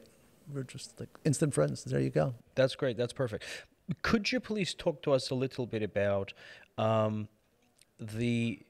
we're 0.53 0.63
just 0.63 0.97
like 0.97 1.09
instant 1.25 1.53
friends. 1.53 1.83
There 1.83 1.99
you 1.99 2.09
go. 2.09 2.35
That's 2.55 2.75
great. 2.75 2.95
That's 2.95 3.11
perfect. 3.11 3.43
Could 4.01 4.31
you 4.31 4.39
please 4.39 4.73
talk 4.73 5.01
to 5.03 5.11
us 5.11 5.29
a 5.29 5.35
little 5.35 5.65
bit 5.65 5.83
about 5.83 6.31
um, 6.77 7.27
the 7.99 8.61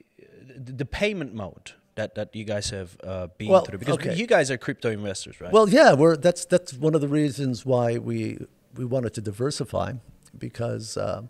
the 0.56 0.84
payment 0.84 1.34
mode 1.34 1.72
that, 1.94 2.14
that 2.14 2.34
you 2.34 2.44
guys 2.44 2.70
have 2.70 2.96
uh, 3.02 3.26
been 3.38 3.48
Well, 3.48 3.64
through? 3.64 3.78
Because 3.78 3.94
okay. 3.96 4.14
you 4.14 4.26
guys 4.26 4.50
are 4.50 4.56
crypto 4.56 4.90
investors, 4.90 5.40
right? 5.40 5.52
Well, 5.52 5.68
yeah, 5.68 5.94
we're 5.94 6.16
that's 6.16 6.44
that's 6.44 6.72
one 6.74 6.94
of 6.94 7.00
the 7.00 7.08
reasons 7.08 7.66
why 7.66 7.98
we 7.98 8.38
we 8.74 8.84
wanted 8.84 9.14
to 9.14 9.20
diversify 9.20 9.94
because 10.36 10.96
uh, 10.96 11.22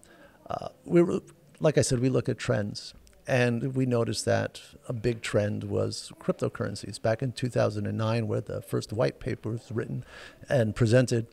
uh, 0.48 0.68
we 0.84 1.02
were 1.02 1.20
like 1.60 1.78
I 1.78 1.82
said, 1.82 2.00
we 2.00 2.08
look 2.08 2.28
at 2.28 2.38
trends, 2.38 2.94
and 3.26 3.74
we 3.74 3.86
noticed 3.86 4.24
that 4.24 4.60
a 4.88 4.92
big 4.92 5.22
trend 5.22 5.64
was 5.64 6.12
cryptocurrencies 6.20 7.00
back 7.00 7.22
in 7.22 7.32
2009, 7.32 8.28
where 8.28 8.40
the 8.40 8.62
first 8.62 8.92
white 8.92 9.20
paper 9.20 9.50
was 9.50 9.70
written 9.72 10.04
and 10.48 10.74
presented 10.74 11.26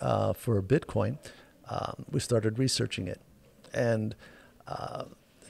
uh, 0.00 0.32
for 0.32 0.60
Bitcoin. 0.62 1.18
Um, 1.68 2.06
we 2.10 2.20
started 2.20 2.58
researching 2.58 3.08
it, 3.08 3.20
and 3.74 4.14
uh, 4.66 5.04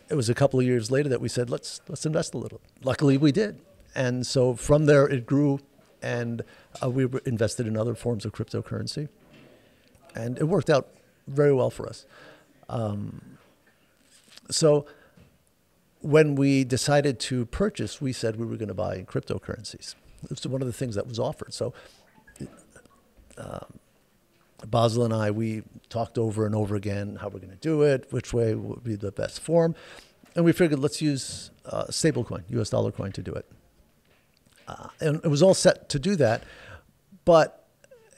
it 0.08 0.14
was 0.14 0.28
a 0.28 0.34
couple 0.34 0.60
of 0.60 0.66
years 0.66 0.90
later 0.90 1.08
that 1.08 1.20
we 1.20 1.28
said 1.28 1.50
let's 1.50 1.80
let's 1.88 2.06
invest 2.06 2.34
a 2.34 2.38
little. 2.38 2.60
Luckily, 2.82 3.16
we 3.16 3.32
did, 3.32 3.60
and 3.94 4.26
so 4.26 4.54
from 4.54 4.86
there 4.86 5.06
it 5.06 5.26
grew, 5.26 5.60
and 6.02 6.42
uh, 6.82 6.90
we 6.90 7.06
invested 7.24 7.66
in 7.66 7.76
other 7.76 7.94
forms 7.94 8.24
of 8.24 8.32
cryptocurrency, 8.32 9.08
and 10.14 10.38
it 10.38 10.44
worked 10.44 10.70
out 10.70 10.88
very 11.26 11.52
well 11.52 11.70
for 11.70 11.88
us. 11.88 12.06
Um, 12.68 13.38
so 14.50 14.86
when 16.00 16.36
we 16.36 16.62
decided 16.62 17.18
to 17.18 17.46
purchase, 17.46 18.00
we 18.00 18.12
said 18.12 18.36
we 18.36 18.46
were 18.46 18.56
going 18.56 18.68
to 18.68 18.74
buy 18.74 18.96
in 18.96 19.06
cryptocurrencies. 19.06 19.94
It's 20.30 20.46
one 20.46 20.62
of 20.62 20.66
the 20.66 20.72
things 20.72 20.94
that 20.94 21.06
was 21.06 21.18
offered. 21.18 21.52
So 21.52 21.74
um, 23.38 23.78
Basel 24.66 25.04
and 25.04 25.12
I, 25.12 25.30
we 25.30 25.62
talked 25.88 26.18
over 26.18 26.46
and 26.46 26.54
over 26.54 26.76
again 26.76 27.16
how 27.20 27.28
we're 27.28 27.40
going 27.40 27.50
to 27.50 27.56
do 27.56 27.82
it, 27.82 28.06
which 28.10 28.32
way 28.32 28.54
would 28.54 28.82
be 28.82 28.96
the 28.96 29.12
best 29.12 29.40
form. 29.40 29.74
And 30.34 30.44
we 30.44 30.52
figured 30.52 30.78
let's 30.78 31.02
use 31.02 31.50
uh, 31.66 31.84
stablecoin, 31.84 32.44
US 32.50 32.70
dollar 32.70 32.92
coin, 32.92 33.12
to 33.12 33.22
do 33.22 33.32
it. 33.32 33.46
Uh, 34.68 34.88
and 35.00 35.20
it 35.24 35.28
was 35.28 35.42
all 35.42 35.54
set 35.54 35.88
to 35.90 35.98
do 35.98 36.16
that, 36.16 36.42
but 37.24 37.68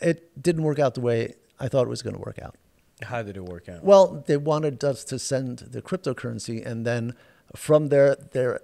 it 0.01 0.43
didn't 0.43 0.63
work 0.63 0.79
out 0.79 0.95
the 0.95 1.01
way 1.01 1.35
I 1.61 1.69
thought 1.69 1.83
it 1.83 1.91
was 1.91 2.03
going 2.03 2.15
to 2.15 2.23
work 2.23 2.39
out. 2.43 2.57
How 3.03 3.23
did 3.23 3.37
it 3.37 3.45
work 3.45 3.69
out? 3.69 3.85
Well, 3.85 4.25
they 4.27 4.37
wanted 4.37 4.83
us 4.83 5.05
to 5.05 5.19
send 5.19 5.59
the 5.59 5.83
cryptocurrency, 5.83 6.65
and 6.65 6.87
then 6.87 7.15
from 7.55 7.89
there, 7.89 8.17
they 8.17 8.57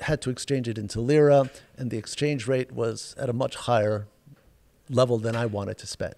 had 0.00 0.20
to 0.22 0.30
exchange 0.30 0.68
it 0.68 0.78
into 0.78 1.00
lira, 1.00 1.50
and 1.76 1.90
the 1.90 1.96
exchange 1.96 2.46
rate 2.46 2.72
was 2.72 3.14
at 3.18 3.28
a 3.28 3.32
much 3.32 3.54
higher 3.54 4.06
level 4.90 5.18
than 5.18 5.36
I 5.36 5.46
wanted 5.46 5.78
to 5.78 5.86
spend. 5.86 6.14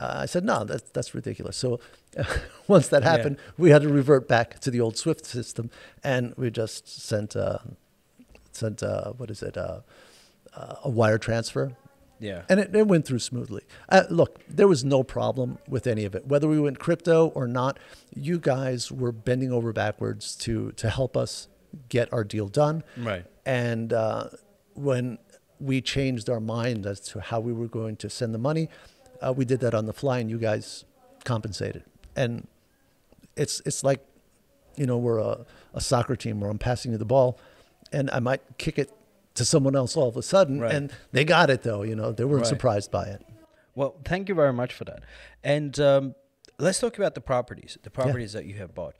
Uh, 0.00 0.20
I 0.24 0.26
said, 0.26 0.44
no, 0.44 0.64
that's, 0.64 0.88
that's 0.94 1.14
ridiculous. 1.14 1.56
So 1.56 1.78
once 2.68 2.88
that 2.88 3.02
Yeah. 3.02 3.10
happened, 3.10 3.36
we 3.58 3.70
had 3.70 3.82
to 3.82 3.88
revert 3.88 4.26
back 4.28 4.58
to 4.60 4.70
the 4.70 4.80
old 4.80 4.96
SWIFT 4.96 5.24
system, 5.26 5.70
and 6.02 6.32
we 6.36 6.50
just 6.50 6.88
sent, 6.88 7.36
uh, 7.36 7.58
sent 8.52 8.82
uh, 8.82 9.12
what 9.18 9.30
is 9.30 9.42
it, 9.42 9.56
uh, 9.56 9.80
uh, 10.56 10.74
a 10.84 10.90
wire 10.90 11.18
transfer 11.18 11.66
Yeah. 12.18 12.42
And 12.50 12.60
it, 12.60 12.74
it 12.74 12.86
went 12.86 13.06
through 13.06 13.20
smoothly. 13.20 13.62
Uh, 13.88 14.02
look, 14.10 14.40
there 14.48 14.68
was 14.68 14.82
no 14.84 15.02
problem 15.02 15.58
with 15.68 15.86
any 15.86 16.04
of 16.04 16.14
it. 16.14 16.26
Whether 16.26 16.48
we 16.48 16.58
went 16.60 16.78
crypto 16.78 17.28
or 17.28 17.46
not, 17.46 17.78
you 18.14 18.38
guys 18.38 18.90
were 18.92 19.12
bending 19.12 19.52
over 19.52 19.72
backwards 19.72 20.34
to, 20.44 20.72
to 20.72 20.90
help 20.90 21.16
us 21.16 21.48
get 21.88 22.12
our 22.12 22.24
deal 22.24 22.48
done. 22.48 22.82
Right. 22.96 23.24
And 23.46 23.92
uh, 23.92 24.24
when 24.74 25.18
we 25.60 25.80
changed 25.80 26.28
our 26.28 26.40
mind 26.40 26.84
as 26.86 27.00
to 27.10 27.20
how 27.20 27.40
we 27.40 27.52
were 27.52 27.68
going 27.68 27.96
to 27.98 28.08
send 28.10 28.34
the 28.34 28.38
money, 28.50 28.68
uh, 29.20 29.32
we 29.32 29.44
did 29.44 29.60
that 29.60 29.74
on 29.74 29.86
the 29.86 29.92
fly, 29.92 30.18
and 30.18 30.30
you 30.30 30.38
guys 30.38 30.84
compensated. 31.24 31.84
And 32.16 32.46
it's 33.36 33.60
it's 33.66 33.82
like, 33.84 34.04
you 34.76 34.86
know, 34.86 34.98
we're 34.98 35.18
a, 35.18 35.44
a 35.74 35.80
soccer 35.80 36.16
team 36.16 36.40
where 36.40 36.50
I'm 36.50 36.58
passing 36.58 36.92
you 36.92 36.98
the 36.98 37.04
ball, 37.04 37.38
and 37.92 38.10
I 38.10 38.20
might 38.20 38.42
kick 38.58 38.78
it 38.78 38.90
to 39.34 39.44
someone 39.44 39.76
else 39.76 39.96
all 39.96 40.08
of 40.08 40.16
a 40.16 40.22
sudden, 40.22 40.60
Right. 40.60 40.74
and 40.74 40.92
they 41.12 41.24
got 41.24 41.50
it 41.50 41.62
though. 41.62 41.82
You 41.82 41.94
know, 41.94 42.12
they 42.12 42.24
weren't 42.24 42.42
Right. 42.42 42.48
surprised 42.48 42.90
by 42.90 43.04
it. 43.06 43.24
Well, 43.74 43.94
thank 44.04 44.28
you 44.28 44.34
very 44.34 44.52
much 44.52 44.72
for 44.74 44.84
that. 44.84 45.02
And 45.44 45.78
um, 45.78 46.14
let's 46.58 46.80
talk 46.80 46.98
about 46.98 47.14
the 47.14 47.20
properties, 47.20 47.78
the 47.82 47.90
properties 47.90 48.32
that 48.32 48.44
you 48.44 48.54
have 48.54 48.74
bought. 48.74 48.96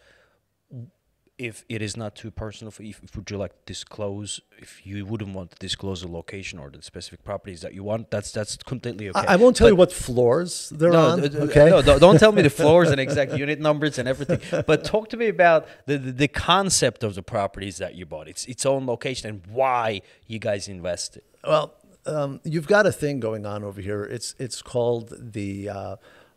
If 1.40 1.64
it 1.70 1.80
is 1.80 1.96
not 1.96 2.14
too 2.14 2.30
personal 2.30 2.70
for 2.70 2.82
you, 2.82 2.94
if, 3.02 3.16
would 3.16 3.30
you 3.30 3.38
like 3.38 3.52
to 3.52 3.64
disclose? 3.64 4.40
If 4.58 4.86
you 4.86 5.06
wouldn't 5.06 5.34
want 5.34 5.52
to 5.52 5.58
disclose 5.58 6.02
the 6.02 6.08
location 6.08 6.58
or 6.58 6.68
the 6.68 6.82
specific 6.82 7.24
properties 7.24 7.62
that 7.62 7.72
you 7.72 7.82
want, 7.82 8.10
that's 8.10 8.30
that's 8.30 8.56
completely 8.58 9.08
okay. 9.08 9.26
I, 9.26 9.32
I 9.34 9.36
won't 9.36 9.56
tell 9.56 9.68
you 9.68 9.74
what 9.74 9.90
floors 9.90 10.68
they're 10.68 10.92
no, 10.92 11.06
on. 11.12 11.20
okay. 11.24 11.70
no, 11.70 11.80
don't, 11.80 11.98
don't 11.98 12.18
tell 12.18 12.32
me 12.32 12.42
the 12.42 12.50
floors 12.62 12.90
and 12.90 13.00
exact 13.00 13.32
unit 13.32 13.58
numbers 13.58 13.98
and 13.98 14.06
everything. 14.06 14.40
But 14.66 14.84
talk 14.84 15.08
to 15.10 15.16
me 15.16 15.28
about 15.28 15.66
the, 15.86 15.96
the 15.96 16.12
the 16.12 16.28
concept 16.28 17.02
of 17.02 17.14
the 17.14 17.22
properties 17.22 17.78
that 17.78 17.94
you 17.94 18.04
bought. 18.04 18.28
Its 18.28 18.44
its 18.44 18.66
own 18.66 18.84
location 18.84 19.30
and 19.30 19.46
why 19.46 20.02
you 20.26 20.38
guys 20.38 20.68
invested. 20.68 21.22
Well, 21.42 21.72
um, 22.04 22.40
you've 22.44 22.66
got 22.66 22.86
a 22.86 22.92
thing 22.92 23.18
going 23.18 23.46
on 23.46 23.64
over 23.64 23.80
here. 23.80 24.04
It's 24.04 24.34
it's 24.38 24.60
called 24.60 25.14
the 25.18 25.70
uh, 25.70 25.96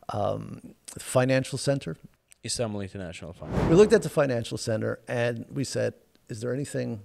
um, 0.10 0.76
financial 0.98 1.58
center. 1.58 1.98
Istanbul 2.46 2.82
International 2.82 3.34
Fund. 3.34 3.70
We 3.70 3.76
looked 3.76 3.94
at 3.94 4.04
the 4.04 4.10
financial 4.10 4.58
center 4.58 5.00
and 5.08 5.46
we 5.50 5.64
said, 5.64 5.94
"Is 6.30 6.42
there 6.42 6.54
anything 6.54 7.02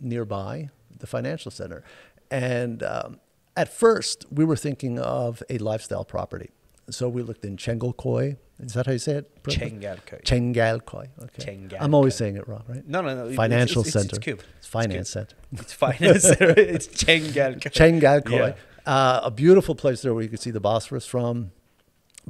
nearby 0.00 0.70
the 0.98 1.06
financial 1.06 1.50
center?" 1.50 1.82
And 2.30 2.82
um, 2.82 3.20
at 3.56 3.72
first, 3.72 4.26
we 4.30 4.44
were 4.44 4.56
thinking 4.56 4.98
of 4.98 5.42
a 5.50 5.58
lifestyle 5.58 6.04
property. 6.04 6.50
So 6.90 7.08
we 7.08 7.22
looked 7.22 7.44
in 7.44 7.56
Chengalkoy. 7.56 8.36
Is 8.58 8.74
that 8.74 8.86
how 8.86 8.92
you 8.92 8.98
say 8.98 9.14
it? 9.14 9.42
Chengalköy. 9.44 10.22
Chengalkoy. 10.22 11.08
Okay. 11.22 11.42
Chengalköy. 11.44 11.78
I'm 11.80 11.94
always 11.94 12.14
saying 12.14 12.36
it 12.36 12.46
wrong, 12.46 12.64
right? 12.68 12.86
No, 12.86 13.00
no, 13.00 13.14
no. 13.14 13.34
Financial 13.34 13.82
it's, 13.82 13.88
it's, 13.88 14.02
center. 14.02 14.16
It's, 14.16 14.24
cute. 14.24 14.44
It's 14.58 14.66
finance 14.66 15.10
center. 15.10 15.36
It's 15.52 15.72
finance. 15.72 16.24
it's 16.40 16.88
Chengalköy. 16.88 17.72
Chengalkoy. 17.72 18.54
Yeah. 18.54 18.54
Uh, 18.84 19.20
a 19.24 19.30
beautiful 19.30 19.74
place 19.74 20.02
there 20.02 20.12
where 20.12 20.22
you 20.22 20.28
could 20.28 20.40
see 20.40 20.50
the 20.50 20.60
Bosphorus 20.60 21.06
from. 21.06 21.52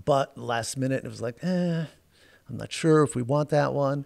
But 0.05 0.39
last 0.39 0.77
minute, 0.77 1.05
it 1.05 1.09
was 1.09 1.21
like, 1.21 1.37
eh, 1.43 1.85
I'm 2.49 2.57
not 2.57 2.73
sure 2.73 3.03
if 3.03 3.15
we 3.15 3.23
want 3.23 3.49
that 3.51 3.73
one. 3.73 4.05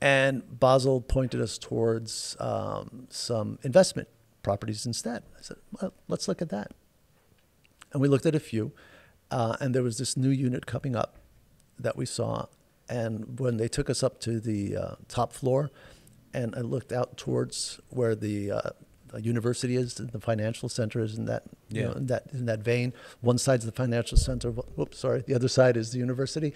And 0.00 0.58
Basel 0.58 1.00
pointed 1.02 1.40
us 1.40 1.58
towards 1.58 2.36
um, 2.40 3.06
some 3.10 3.58
investment 3.62 4.08
properties 4.42 4.86
instead. 4.86 5.22
I 5.38 5.42
said, 5.42 5.56
well, 5.72 5.92
let's 6.08 6.26
look 6.28 6.40
at 6.40 6.48
that. 6.50 6.72
And 7.92 8.00
we 8.00 8.08
looked 8.08 8.24
at 8.26 8.34
a 8.34 8.40
few, 8.40 8.72
uh, 9.30 9.56
and 9.60 9.74
there 9.74 9.82
was 9.82 9.98
this 9.98 10.16
new 10.16 10.30
unit 10.30 10.64
coming 10.64 10.94
up 10.96 11.16
that 11.78 11.96
we 11.96 12.06
saw. 12.06 12.46
And 12.88 13.38
when 13.38 13.56
they 13.56 13.68
took 13.68 13.90
us 13.90 14.02
up 14.02 14.20
to 14.20 14.40
the 14.40 14.76
uh, 14.76 14.94
top 15.08 15.32
floor, 15.32 15.70
and 16.32 16.54
I 16.56 16.60
looked 16.60 16.92
out 16.92 17.16
towards 17.16 17.80
where 17.88 18.14
the, 18.14 18.52
uh, 18.52 18.70
the 19.08 19.20
university 19.22 19.76
is, 19.76 19.98
and 20.00 20.10
the 20.10 20.20
financial 20.20 20.68
center 20.68 21.00
is 21.00 21.18
in 21.18 21.24
that, 21.26 21.42
you 21.68 21.82
know, 21.82 21.92
in 21.92 22.06
that 22.06 22.22
in 22.32 22.46
that 22.46 22.60
vein. 22.60 22.92
One 23.20 23.38
side's 23.38 23.66
the 23.66 23.72
financial 23.72 24.16
center. 24.16 24.50
wh- 24.52 24.78
Whoops, 24.78 24.98
sorry. 24.98 25.22
The 25.26 25.34
other 25.34 25.48
side 25.48 25.76
is 25.76 25.90
the 25.90 25.98
university. 25.98 26.54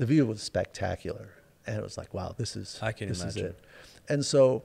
The 0.00 0.06
view 0.06 0.24
was 0.24 0.42
spectacular, 0.42 1.28
and 1.66 1.76
it 1.76 1.82
was 1.82 1.98
like, 1.98 2.14
wow, 2.14 2.34
this 2.34 2.56
is 2.56 2.78
I 2.80 2.92
can 2.92 3.08
this 3.10 3.20
imagine. 3.20 3.44
is 3.44 3.50
it. 3.50 3.60
And 4.08 4.24
so, 4.24 4.62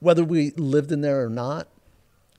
whether 0.00 0.24
we 0.24 0.52
lived 0.52 0.90
in 0.90 1.02
there 1.02 1.22
or 1.22 1.28
not, 1.28 1.68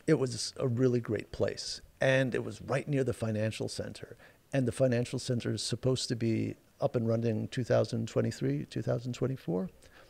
it 0.07 0.15
was 0.15 0.55
a 0.57 0.67
really 0.67 0.99
great 0.99 1.31
place. 1.31 1.81
And 2.01 2.33
it 2.33 2.43
was 2.43 2.63
right 2.63 2.87
near 2.87 3.03
the 3.03 3.13
financial 3.13 3.69
center. 3.69 4.17
And 4.51 4.67
the 4.67 4.71
financial 4.71 5.19
center 5.19 5.53
is 5.53 5.61
supposed 5.61 6.09
to 6.09 6.15
be 6.15 6.55
up 6.81 6.95
and 6.95 7.07
running 7.07 7.47
2023, 7.49 8.65
2024. 8.65 9.69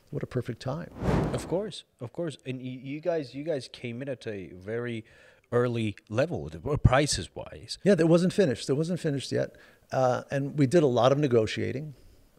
What 0.10 0.24
a 0.24 0.26
perfect 0.26 0.62
time. 0.62 0.90
Of 1.34 1.50
course, 1.50 1.84
of 2.00 2.14
course. 2.14 2.38
And 2.46 2.62
you, 2.62 2.80
you 2.80 3.02
guys, 3.02 3.36
you 3.36 3.44
guys 3.44 3.68
came 3.68 4.02
in 4.02 4.08
at 4.08 4.26
a 4.26 4.54
very 4.56 5.04
early 5.52 5.98
level, 6.10 6.48
the- 6.50 6.78
prices 6.78 7.30
wise. 7.36 7.78
Yeah, 7.84 7.96
that 7.96 8.08
wasn't 8.08 8.32
finished. 8.32 8.70
It 8.70 8.74
wasn't 8.74 9.02
finished 9.02 9.34
yet. 9.34 9.56
Uh, 9.94 10.24
and 10.32 10.58
we 10.58 10.66
did 10.68 10.84
a 10.84 10.88
lot 10.88 11.12
of 11.12 11.18
negotiating. 11.18 11.94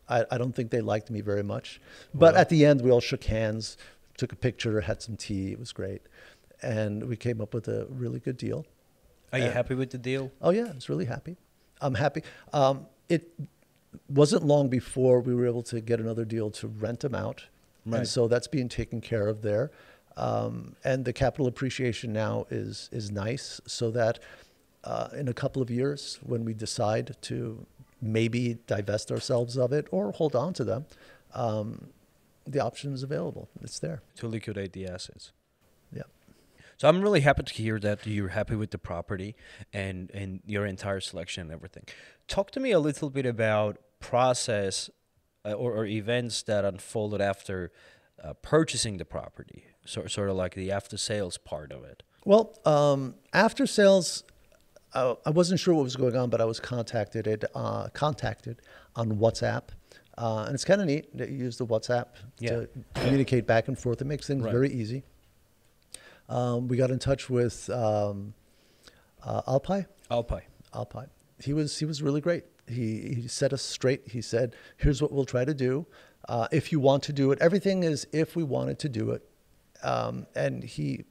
I, 0.09 0.25
I 0.31 0.37
don't 0.39 0.55
think 0.55 0.71
they 0.71 0.81
liked 0.83 1.09
me 1.11 1.21
very 1.23 1.43
much. 1.43 1.81
But 2.13 2.33
Well. 2.35 2.41
at 2.43 2.49
the 2.49 2.67
end, 2.67 2.83
we 2.83 2.91
all 2.91 3.01
shook 3.01 3.25
hands, 3.25 3.77
took 4.19 4.33
a 4.33 4.37
picture, 4.37 4.81
had 4.83 5.01
some 5.01 5.17
tea. 5.17 5.53
It 5.53 5.59
was 5.59 5.73
great. 5.73 6.03
And 6.63 7.05
we 7.09 7.17
came 7.17 7.41
up 7.41 7.55
with 7.55 7.69
a 7.69 7.87
really 7.89 8.21
good 8.21 8.37
deal. 8.37 8.67
Are 9.33 9.39
you 9.39 9.47
Yeah. 9.47 9.53
happy 9.53 9.75
with 9.75 9.91
the 9.91 9.99
deal? 9.99 10.31
Oh 10.43 10.51
yeah, 10.51 10.69
I 10.71 10.75
was 10.75 10.89
really 10.89 11.07
happy. 11.07 11.37
I'm 11.81 11.95
happy. 11.95 12.23
Um, 12.53 12.87
it 13.09 13.33
wasn't 14.09 14.45
long 14.45 14.69
before 14.69 15.21
we 15.21 15.35
were 15.35 15.47
able 15.47 15.63
to 15.65 15.81
get 15.81 16.01
another 16.01 16.25
deal 16.25 16.51
to 16.51 16.69
rent 16.69 17.01
them 17.01 17.15
out, 17.15 17.45
Right. 17.87 17.99
and 17.99 18.09
so 18.09 18.29
that's 18.29 18.47
being 18.49 18.69
taken 18.69 19.01
care 19.01 19.27
of 19.29 19.43
there. 19.43 19.71
Um, 20.17 20.77
and 20.85 21.05
the 21.05 21.13
capital 21.13 21.47
appreciation 21.49 22.13
now 22.13 22.47
is 22.51 22.89
is 22.93 23.11
nice, 23.11 23.61
so 23.67 23.91
that 23.91 24.21
uh, 24.85 25.09
in 25.17 25.29
a 25.29 25.35
couple 25.35 25.61
of 25.63 25.71
years, 25.71 26.19
when 26.23 26.45
we 26.45 26.55
decide 26.55 27.17
to 27.23 27.67
maybe 28.01 28.59
divest 28.67 29.11
ourselves 29.11 29.57
of 29.57 29.73
it 29.73 29.87
or 29.91 30.13
hold 30.13 30.37
on 30.37 30.53
to 30.55 30.65
them, 30.65 30.85
um, 31.35 31.89
the 32.47 32.61
option 32.61 32.93
is 32.93 33.03
available. 33.03 33.49
It's 33.63 33.79
there. 33.79 34.03
To 34.17 34.29
liquidate 34.29 34.73
the 34.73 34.87
assets. 34.87 35.33
Yeah. 35.91 36.03
So 36.77 36.89
I'm 36.89 37.01
really 37.01 37.21
happy 37.21 37.45
to 37.45 37.55
hear 37.55 37.79
that 37.81 38.07
you're 38.07 38.29
happy 38.29 38.57
with 38.57 38.71
the 38.71 38.79
property 38.79 39.35
and 39.73 40.11
and 40.13 40.41
your 40.45 40.67
entire 40.67 41.01
selection 41.01 41.43
and 41.43 41.53
everything. 41.53 41.85
Talk 42.29 42.51
to 42.53 42.61
me 42.61 42.73
a 42.73 42.79
little 42.79 43.11
bit 43.11 43.27
about 43.27 43.79
process 44.01 44.91
uh, 45.47 45.53
or, 45.53 45.73
or 45.73 45.87
events 45.87 46.43
that 46.43 46.65
unfolded 46.65 47.21
after 47.21 47.73
uh, 48.23 48.35
purchasing 48.35 48.99
the 48.99 49.05
property. 49.05 49.65
So, 49.87 50.07
sort 50.07 50.31
of 50.31 50.37
like 50.37 50.55
the 50.55 50.71
after 50.71 50.97
sales 50.97 51.39
part 51.39 51.73
of 51.73 51.85
it. 51.85 52.03
Well, 52.25 52.59
um, 52.65 53.17
after 53.33 53.67
sales, 53.67 54.25
uh, 54.95 55.15
I 55.27 55.31
wasn't 55.31 55.61
sure 55.61 55.75
what 55.75 55.83
was 55.85 55.97
going 55.97 56.17
on, 56.17 56.31
but 56.31 56.41
I 56.41 56.45
was 56.45 56.61
contacted 56.61 57.27
it, 57.27 57.45
uh, 57.55 57.89
contacted 57.89 58.63
on 58.97 59.13
WhatsApp, 59.19 59.65
uh, 60.17 60.45
and 60.47 60.55
it's 60.55 60.65
kind 60.65 60.81
of 60.81 60.87
neat 60.87 61.17
that 61.17 61.29
you 61.31 61.37
use 61.37 61.57
the 61.59 61.67
WhatsApp 61.67 62.07
Yeah. 62.39 62.51
to 62.51 62.69
communicate 62.95 63.47
back 63.47 63.69
and 63.69 63.79
forth. 63.79 64.01
It 64.01 64.05
makes 64.07 64.27
things 64.27 64.43
Right. 64.45 64.53
very 64.53 64.73
easy. 64.73 65.05
Um, 66.29 66.69
we 66.69 66.77
got 66.77 66.91
in 66.91 66.99
touch 66.99 67.29
with 67.29 67.69
um, 67.71 68.35
uh, 69.23 69.43
Alpi. 69.43 69.87
Alpi. 70.11 70.43
Alpi. 70.73 71.09
He 71.41 71.53
was 71.53 71.79
he 71.79 71.85
was 71.85 72.03
really 72.03 72.21
great. 72.21 72.45
He 72.67 73.15
he 73.15 73.29
set 73.29 73.53
us 73.53 73.63
straight. 73.63 74.09
He 74.09 74.23
said, 74.23 74.55
"Here's 74.79 75.03
what 75.03 75.13
we'll 75.13 75.27
try 75.27 75.45
to 75.45 75.53
do. 75.55 75.87
Uh, 76.29 76.49
if 76.51 76.73
you 76.73 76.81
want 76.81 77.03
to 77.05 77.13
do 77.13 77.31
it, 77.33 77.39
everything 77.41 77.83
is 77.83 78.07
if 78.13 78.35
we 78.37 78.43
wanted 78.43 78.79
to 78.79 78.89
do 78.89 79.11
it." 79.11 79.29
Um, 79.83 80.27
and 80.35 80.63
he 80.65 81.05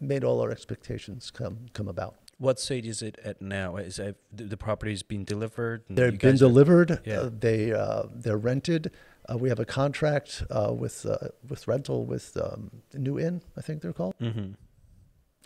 made 0.00 0.24
all 0.24 0.40
our 0.40 0.50
expectations 0.50 1.30
come 1.30 1.66
come 1.72 1.88
about. 1.88 2.16
What 2.38 2.60
stage 2.60 2.86
is 2.86 3.02
it 3.02 3.18
at 3.24 3.42
now? 3.42 3.76
Is 3.76 3.96
the, 4.32 4.56
property's 4.56 5.02
been 5.02 5.24
delivered? 5.24 5.82
They've 5.90 6.10
been 6.10 6.30
guys 6.30 6.34
are- 6.42 6.46
delivered. 6.48 7.00
Yeah. 7.04 7.20
Uh, 7.22 7.30
they 7.36 7.72
uh, 7.72 8.04
they're 8.14 8.36
rented. 8.38 8.92
Uh, 9.30 9.36
we 9.36 9.48
have 9.48 9.58
a 9.58 9.64
contract 9.64 10.44
uh, 10.50 10.72
with 10.72 11.04
uh, 11.04 11.28
with 11.48 11.66
rental 11.68 12.06
with 12.06 12.36
um, 12.36 12.70
New 12.94 13.18
Inn, 13.18 13.42
I 13.56 13.60
think 13.60 13.82
they're 13.82 13.92
called. 13.92 14.14
Mhm. 14.20 14.54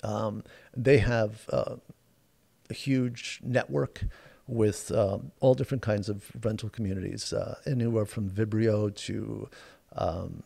Um, 0.04 0.44
they 0.76 0.98
have 0.98 1.48
uh, 1.50 1.76
a 2.70 2.74
huge 2.74 3.40
network 3.42 4.04
with 4.46 4.90
um, 4.92 5.32
all 5.40 5.54
different 5.54 5.82
kinds 5.82 6.08
of 6.08 6.30
rental 6.44 6.68
communities, 6.68 7.32
uh, 7.32 7.56
anywhere 7.66 8.04
from 8.04 8.28
Vrbo 8.28 8.94
to 8.94 9.48
um, 9.96 10.42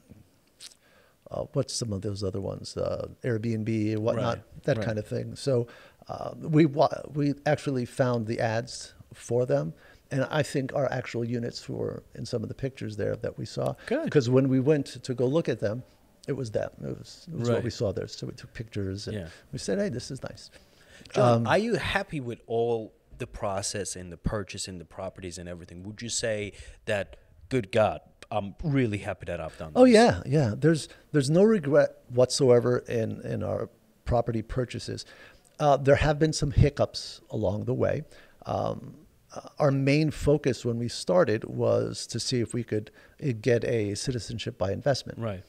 uh, 1.30 1.44
what's 1.54 1.74
some 1.74 1.92
of 1.92 2.02
those 2.02 2.22
other 2.22 2.40
ones, 2.40 2.76
uh, 2.76 3.08
Airbnb 3.24 3.92
and 3.94 4.02
whatnot, 4.02 4.36
Right, 4.36 4.62
that 4.64 4.76
right. 4.78 4.86
kind 4.86 4.98
of 4.98 5.06
thing. 5.06 5.34
So 5.34 5.66
uh, 6.08 6.34
we 6.38 6.66
wa- 6.66 7.02
we 7.12 7.34
actually 7.46 7.84
found 7.84 8.26
the 8.26 8.40
ads 8.40 8.94
for 9.14 9.46
them. 9.46 9.72
And 10.12 10.24
I 10.30 10.42
think 10.44 10.72
our 10.74 10.90
actual 10.92 11.24
units 11.24 11.68
were 11.68 12.04
in 12.14 12.24
some 12.24 12.42
of 12.44 12.48
the 12.48 12.54
pictures 12.54 12.96
there 12.96 13.16
that 13.16 13.36
we 13.38 13.44
saw. 13.44 13.74
Good. 13.86 14.04
Because 14.04 14.30
when 14.30 14.48
we 14.48 14.60
went 14.60 14.86
to 15.02 15.14
go 15.14 15.26
look 15.26 15.48
at 15.48 15.58
them, 15.58 15.82
it 16.28 16.32
was 16.32 16.50
them. 16.52 16.70
It 16.80 16.96
was, 16.98 17.26
it 17.32 17.38
was 17.38 17.50
what 17.50 17.64
we 17.64 17.70
saw 17.70 17.92
there. 17.92 18.06
So 18.06 18.26
we 18.28 18.32
took 18.34 18.52
pictures 18.54 19.08
and 19.08 19.16
Yeah. 19.16 19.28
we 19.52 19.58
said, 19.58 19.78
hey, 19.78 19.88
this 19.88 20.10
is 20.12 20.22
nice. 20.22 20.50
John, 21.12 21.38
Um, 21.38 21.46
are 21.48 21.58
you 21.58 21.74
happy 21.74 22.20
with 22.20 22.40
all 22.46 22.92
the 23.18 23.26
process 23.26 23.96
and 23.96 24.12
the 24.12 24.16
purchase 24.16 24.68
and 24.68 24.80
the 24.80 24.84
properties 24.84 25.38
and 25.38 25.48
everything? 25.48 25.82
Would 25.82 26.00
you 26.02 26.08
say 26.08 26.52
that, 26.84 27.16
good 27.48 27.72
God, 27.72 28.00
I'm 28.30 28.54
really 28.62 28.98
happy 28.98 29.24
that 29.26 29.40
I've 29.40 29.56
done 29.58 29.72
this? 29.72 29.80
Oh 29.80 29.84
yeah, 29.84 30.22
yeah. 30.26 30.54
There's 30.56 30.88
there's 31.12 31.30
no 31.30 31.42
regret 31.44 31.90
whatsoever 32.08 32.78
in 32.78 33.20
in 33.22 33.42
our 33.44 33.70
property 34.04 34.42
purchases. 34.42 35.04
Uh, 35.58 35.76
there 35.76 35.96
have 35.96 36.18
been 36.18 36.32
some 36.32 36.50
hiccups 36.50 37.20
along 37.30 37.64
the 37.64 37.74
way. 37.74 38.02
Um, 38.44 38.94
uh, 39.34 39.48
our 39.58 39.70
main 39.70 40.10
focus 40.10 40.64
when 40.64 40.78
we 40.78 40.88
started 40.88 41.44
was 41.44 42.06
to 42.08 42.20
see 42.20 42.40
if 42.40 42.54
we 42.54 42.62
could 42.62 42.90
uh, 43.22 43.32
get 43.40 43.64
a 43.64 43.94
citizenship 43.94 44.58
by 44.58 44.72
investment. 44.72 45.18
Right. 45.18 45.42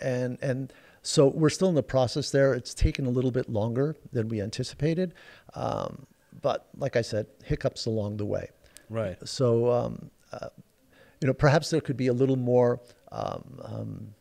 And 0.00 0.38
and 0.42 0.72
so 1.02 1.28
we're 1.28 1.50
still 1.50 1.68
in 1.68 1.74
the 1.74 1.82
process 1.82 2.30
there. 2.30 2.54
It's 2.54 2.74
taken 2.74 3.06
a 3.06 3.10
little 3.10 3.30
bit 3.30 3.48
longer 3.48 3.96
than 4.12 4.28
we 4.28 4.40
anticipated, 4.40 5.14
um, 5.54 6.06
but 6.40 6.68
like 6.76 6.96
I 6.96 7.02
said, 7.02 7.26
hiccups 7.44 7.86
along 7.86 8.16
the 8.18 8.26
way. 8.26 8.50
Right. 8.88 9.16
So 9.26 9.70
um, 9.70 10.10
uh, 10.32 10.48
you 11.20 11.28
know, 11.28 11.34
perhaps 11.34 11.70
there 11.70 11.80
could 11.80 11.96
be 11.96 12.08
a 12.08 12.12
little 12.12 12.36
more 12.36 12.80
um, 13.12 13.60
um, 13.64 14.14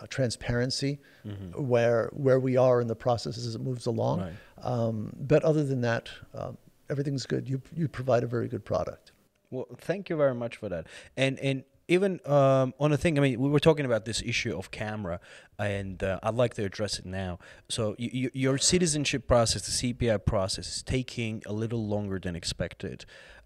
uh, 0.00 0.06
transparency 0.08 1.00
Mm-hmm. 1.26 1.66
where 1.66 2.10
where 2.12 2.38
we 2.38 2.58
are 2.58 2.82
in 2.82 2.86
the 2.86 2.94
process 2.94 3.38
as 3.38 3.54
it 3.54 3.60
moves 3.62 3.86
along. 3.86 4.20
Right. 4.20 4.32
Um, 4.62 5.10
but 5.18 5.42
other 5.42 5.64
than 5.64 5.80
that, 5.80 6.10
um, 6.34 6.58
everything's 6.90 7.24
good. 7.24 7.48
You 7.48 7.62
you 7.74 7.88
provide 7.88 8.22
a 8.24 8.26
very 8.26 8.46
good 8.46 8.62
product. 8.64 9.12
Well, 9.50 9.66
thank 9.78 10.10
you 10.10 10.16
very 10.16 10.34
much 10.34 10.56
for 10.56 10.68
that. 10.68 10.86
And 11.16 11.38
and 11.38 11.64
even 11.88 12.20
um, 12.26 12.74
on 12.78 12.92
a 12.92 12.96
thing, 12.98 13.18
I 13.18 13.22
mean, 13.22 13.40
we 13.40 13.48
were 13.48 13.60
talking 13.60 13.86
about 13.86 14.04
this 14.04 14.22
issue 14.22 14.56
of 14.58 14.70
camera, 14.70 15.18
and 15.58 16.02
uh, 16.02 16.18
I'd 16.22 16.34
like 16.34 16.54
to 16.54 16.64
address 16.64 16.98
it 16.98 17.06
now. 17.06 17.38
So, 17.68 17.94
your 17.98 18.58
citizenship 18.58 19.26
process, 19.26 19.62
the 19.66 19.94
CBI 19.94 20.24
process, 20.24 20.66
is 20.76 20.82
taking 20.82 21.42
a 21.46 21.52
little 21.52 21.86
longer 21.86 22.18
than 22.18 22.36
expected. 22.36 23.04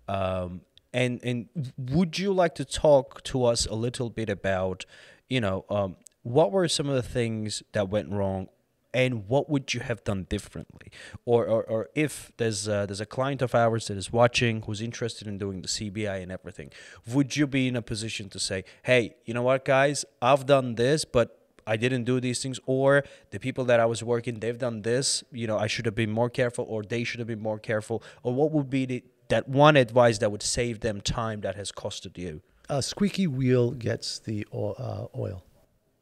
Um, 0.09 0.63
and 0.93 1.21
and 1.23 1.49
would 1.77 2.19
you 2.19 2.33
like 2.33 2.55
to 2.57 2.65
talk 2.65 3.23
to 3.25 3.45
us 3.45 3.67
a 3.67 3.75
little 3.75 4.09
bit 4.09 4.31
about, 4.31 4.85
you 5.29 5.41
know, 5.41 5.65
um, 5.69 5.97
what 6.31 6.53
were 6.53 6.69
some 6.69 6.89
of 6.89 6.95
the 6.95 7.03
things 7.03 7.63
that 7.73 7.89
went 7.89 8.11
wrong 8.11 8.49
and 8.95 9.29
what 9.29 9.51
would 9.51 9.75
you 9.75 9.81
have 9.81 10.03
done 10.03 10.25
differently? 10.31 10.91
Or, 11.27 11.47
or, 11.47 11.63
or 11.65 11.89
if 11.95 12.33
there's 12.39 12.67
a, 12.67 12.87
there's 12.87 13.03
a 13.03 13.07
client 13.07 13.43
of 13.43 13.55
ours 13.55 13.89
that 13.89 13.97
is 13.97 14.11
watching 14.13 14.63
who's 14.63 14.81
interested 14.81 15.29
in 15.29 15.37
doing 15.39 15.61
the 15.61 15.69
cbi 15.69 16.23
and 16.23 16.33
everything 16.33 16.71
would 17.13 17.37
you 17.37 17.47
be 17.47 17.69
in 17.69 17.77
a 17.77 17.83
position 17.83 18.29
to 18.31 18.39
say 18.39 18.65
hey 18.85 19.15
you 19.25 19.35
know 19.35 19.43
what 19.43 19.65
guys? 19.65 20.05
I've 20.23 20.47
done 20.47 20.75
this 20.77 21.05
but 21.05 21.39
i 21.67 21.77
didn't 21.77 22.05
do 22.05 22.19
these 22.19 22.43
things 22.43 22.59
or 22.67 23.05
the 23.31 23.39
people 23.39 23.65
that 23.67 23.79
i 23.79 23.85
was 23.85 24.03
working 24.03 24.41
they've 24.41 24.59
done 24.59 24.83
this 24.83 25.23
you 25.31 25.47
know 25.47 25.59
i 25.59 25.67
should 25.67 25.85
have 25.85 25.95
been 25.95 26.11
more 26.11 26.31
careful 26.31 26.65
or 26.67 26.83
they 26.83 27.05
should 27.05 27.21
have 27.21 27.29
been 27.29 27.43
more 27.51 27.59
careful 27.59 28.03
or 28.23 28.33
what 28.33 28.51
would 28.53 28.71
be 28.71 28.87
the, 28.87 29.05
that 29.29 29.49
one 29.49 29.77
advice 29.77 30.19
that 30.19 30.31
would 30.33 30.43
save 30.43 30.81
them 30.81 31.01
time 31.01 31.41
that 31.43 31.55
has 31.55 31.73
costed 31.73 32.19
you? 32.19 32.43
A 32.69 32.83
squeaky 32.83 33.27
wheel 33.27 33.71
gets 33.71 34.19
the 34.19 34.47
uh, 34.53 35.07
oil. 35.17 35.45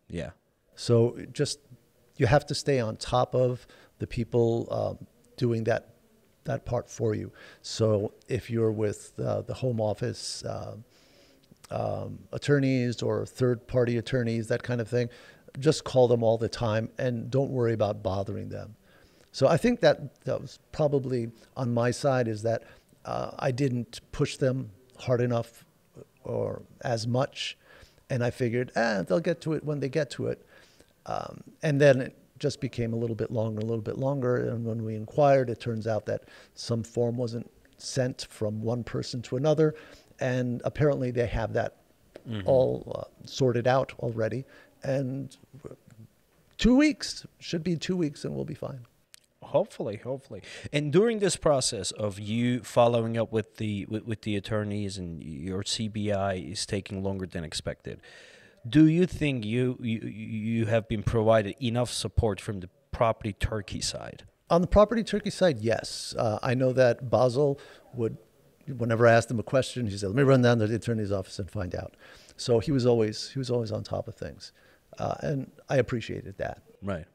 Yeah 0.08 0.30
So 0.76 1.16
just 1.32 1.58
you 2.16 2.26
have 2.26 2.46
to 2.46 2.54
stay 2.54 2.80
on 2.80 2.96
top 2.96 3.34
of 3.34 3.66
the 3.98 4.06
people 4.06 4.68
um, 4.70 5.06
doing 5.36 5.64
that 5.64 5.94
that 6.44 6.64
part 6.64 6.88
for 6.88 7.14
you. 7.14 7.32
So 7.60 8.12
if 8.28 8.48
you're 8.50 8.70
with 8.70 9.12
uh, 9.18 9.42
the 9.42 9.54
home 9.54 9.80
office 9.80 10.44
uh, 10.44 10.76
um, 11.72 12.20
attorneys 12.32 13.02
or 13.02 13.26
third 13.26 13.66
party 13.66 13.98
attorneys, 13.98 14.46
that 14.46 14.62
kind 14.62 14.80
of 14.80 14.88
thing, 14.88 15.08
just 15.58 15.82
call 15.82 16.06
them 16.06 16.22
all 16.22 16.38
the 16.38 16.48
time 16.48 16.88
and 16.98 17.30
don't 17.30 17.50
worry 17.50 17.72
about 17.72 18.02
bothering 18.02 18.48
them. 18.48 18.76
So 19.32 19.48
I 19.48 19.56
think 19.56 19.80
that 19.80 20.24
that 20.24 20.40
was 20.40 20.60
probably 20.70 21.30
on 21.56 21.74
my 21.74 21.90
side 21.90 22.28
is 22.28 22.42
that 22.42 22.62
uh, 23.04 23.32
I 23.38 23.50
didn't 23.50 24.00
push 24.12 24.36
them 24.36 24.70
hard 25.00 25.20
enough 25.20 25.64
or 26.22 26.62
as 26.82 27.06
much, 27.06 27.58
and 28.10 28.24
I 28.24 28.30
figured, 28.30 28.72
eh, 28.76 29.02
they'll 29.02 29.20
get 29.20 29.40
to 29.42 29.52
it 29.54 29.64
when 29.64 29.80
they 29.80 29.88
get 29.88 30.10
to 30.10 30.28
it. 30.28 30.44
Um, 31.06 31.42
and 31.62 31.80
then 31.80 32.00
it 32.00 32.16
just 32.38 32.60
became 32.60 32.92
a 32.92 32.96
little 32.96 33.16
bit 33.16 33.30
longer, 33.30 33.60
a 33.60 33.64
little 33.64 33.82
bit 33.82 33.98
longer. 33.98 34.36
And 34.36 34.64
when 34.64 34.84
we 34.84 34.94
inquired, 34.94 35.50
it 35.50 35.60
turns 35.60 35.86
out 35.86 36.06
that 36.06 36.24
some 36.54 36.82
form 36.82 37.16
wasn't 37.16 37.50
sent 37.78 38.26
from 38.30 38.60
one 38.62 38.82
person 38.84 39.22
to 39.22 39.36
another, 39.36 39.74
and 40.20 40.62
apparently 40.64 41.10
they 41.10 41.26
have 41.26 41.52
that 41.52 41.76
all 42.44 42.92
uh, 42.96 43.26
sorted 43.26 43.66
out 43.66 43.92
already. 44.00 44.44
And 44.82 45.36
two 46.58 46.74
weeks 46.74 47.26
should 47.38 47.62
be 47.62 47.76
two 47.76 47.96
weeks, 47.96 48.24
and 48.24 48.34
we'll 48.34 48.44
be 48.44 48.54
fine. 48.54 48.80
Hopefully 49.46 49.96
hopefully 50.04 50.42
and 50.72 50.92
during 50.92 51.18
this 51.18 51.36
process 51.36 51.90
of 51.92 52.18
you 52.18 52.62
following 52.62 53.16
up 53.16 53.32
with 53.32 53.56
the 53.56 53.86
with, 53.86 54.04
with 54.04 54.22
the 54.22 54.36
attorneys 54.36 54.98
and 54.98 55.22
your 55.22 55.62
cbi 55.62 56.52
is 56.52 56.66
taking 56.66 57.02
longer 57.02 57.26
than 57.26 57.44
expected 57.44 58.00
do 58.68 58.86
you 58.86 59.06
think 59.06 59.44
you 59.44 59.76
you 59.80 59.98
you 60.00 60.66
have 60.66 60.88
been 60.88 61.02
provided 61.02 61.54
enough 61.62 61.90
support 61.90 62.40
from 62.40 62.60
the 62.60 62.68
property 62.90 63.32
turkey 63.32 63.80
side 63.80 64.24
On 64.48 64.60
the 64.60 64.68
property 64.68 65.02
turkey 65.02 65.30
side, 65.30 65.58
yes. 65.58 66.14
Uh, 66.16 66.38
I 66.40 66.54
know 66.54 66.72
that 66.72 67.10
Basel 67.10 67.58
would, 67.94 68.16
whenever 68.82 69.04
I 69.06 69.12
asked 69.12 69.28
him 69.28 69.40
a 69.40 69.42
question, 69.42 69.86
he 69.88 69.96
said, 69.98 70.08
"Let 70.10 70.16
me 70.16 70.22
run 70.22 70.42
down 70.42 70.58
to 70.60 70.66
the 70.68 70.76
attorney's 70.76 71.10
office 71.10 71.38
and 71.40 71.50
find 71.50 71.74
out." 71.74 71.96
So 72.36 72.60
he 72.60 72.70
was 72.70 72.86
always 72.86 73.30
he 73.30 73.38
was 73.40 73.50
always 73.50 73.72
on 73.72 73.82
top 73.82 74.06
of 74.06 74.14
things, 74.14 74.52
uh, 75.00 75.14
and 75.20 75.50
I 75.68 75.76
appreciated 75.78 76.38
that. 76.38 76.62
Right. 76.80 77.06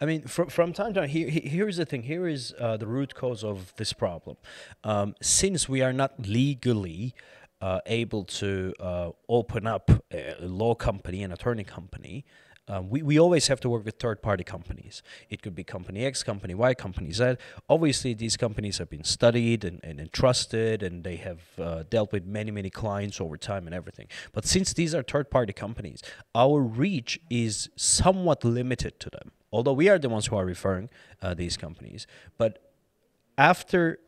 I 0.00 0.06
mean, 0.06 0.22
from 0.26 0.48
from 0.48 0.72
time 0.72 0.92
to 0.94 1.00
time, 1.00 1.08
here, 1.08 1.28
here- 1.28 1.48
here's 1.50 1.76
the 1.76 1.84
thing. 1.86 2.02
Here 2.04 2.26
is 2.26 2.54
uh, 2.58 2.76
the 2.76 2.86
root 2.86 3.14
cause 3.14 3.44
of 3.44 3.72
this 3.76 3.92
problem. 3.92 4.36
Um, 4.84 5.14
since 5.22 5.68
we 5.68 5.82
are 5.82 5.92
not 5.92 6.12
legally 6.26 7.14
uh, 7.60 7.80
able 7.86 8.24
to 8.24 8.72
uh, 8.80 9.10
open 9.28 9.66
up 9.66 9.90
a 10.12 10.34
law 10.40 10.74
company, 10.74 11.22
an 11.22 11.32
attorney 11.32 11.64
company, 11.64 12.24
um, 12.72 12.88
we, 12.88 13.02
we 13.02 13.20
always 13.20 13.48
have 13.48 13.60
to 13.60 13.68
work 13.68 13.84
with 13.84 13.96
third 13.98 14.22
party 14.22 14.44
companies. 14.44 15.02
It 15.28 15.42
could 15.42 15.54
be 15.54 15.62
company 15.62 16.06
X, 16.06 16.22
company 16.22 16.54
Y, 16.54 16.72
company 16.72 17.12
Z. 17.12 17.34
Obviously, 17.68 18.14
these 18.14 18.38
companies 18.38 18.78
have 18.78 18.88
been 18.88 19.04
studied 19.04 19.62
and, 19.64 19.78
and, 19.84 20.10
trusted, 20.10 20.82
and 20.82 21.04
they 21.04 21.16
have 21.16 21.40
uh, 21.60 21.82
dealt 21.90 22.12
with 22.12 22.24
many, 22.24 22.50
many 22.50 22.70
clients 22.70 23.20
over 23.20 23.36
time 23.36 23.66
and 23.66 23.74
everything. 23.74 24.06
But 24.32 24.46
since 24.46 24.72
these 24.72 24.94
are 24.94 25.02
third 25.02 25.30
party 25.30 25.52
companies, 25.52 26.02
our 26.34 26.60
reach 26.60 27.20
is 27.28 27.68
somewhat 27.76 28.42
limited 28.42 28.98
to 29.00 29.10
them. 29.10 29.32
Although 29.52 29.74
we 29.74 29.90
are 29.90 29.98
the 29.98 30.08
ones 30.08 30.28
who 30.28 30.36
are 30.36 30.46
referring 30.46 30.88
uh, 31.20 31.34
these 31.34 31.58
companies. 31.58 32.06
But 32.38 32.72
after 33.36 33.98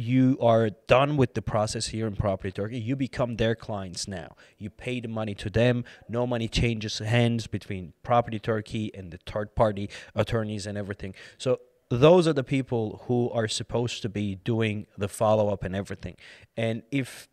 you 0.00 0.38
are 0.40 0.70
done 0.86 1.16
with 1.16 1.34
the 1.34 1.42
process 1.42 1.88
here 1.88 2.06
in 2.06 2.16
property 2.16 2.50
turkey 2.50 2.78
you 2.78 2.96
become 2.96 3.36
their 3.36 3.54
clients 3.54 4.08
now. 4.08 4.34
You 4.58 4.70
pay 4.70 5.00
the 5.00 5.08
money 5.08 5.34
to 5.36 5.50
them. 5.50 5.84
No 6.08 6.26
money 6.26 6.48
changes 6.48 6.98
hands 6.98 7.46
between 7.46 7.92
property 8.02 8.38
turkey 8.38 8.90
and 8.94 9.10
the 9.10 9.18
third 9.18 9.54
party 9.54 9.90
attorneys 10.14 10.66
and 10.66 10.76
everything. 10.76 11.14
So 11.38 11.60
those 11.88 12.26
are 12.26 12.32
the 12.32 12.44
people 12.44 13.02
who 13.06 13.30
are 13.30 13.48
supposed 13.48 14.02
to 14.02 14.08
be 14.08 14.36
doing 14.36 14.86
the 14.96 15.08
follow 15.08 15.48
up 15.48 15.64
and 15.64 15.74
everything. 15.74 16.16
And 16.56 16.82
if 16.90 17.28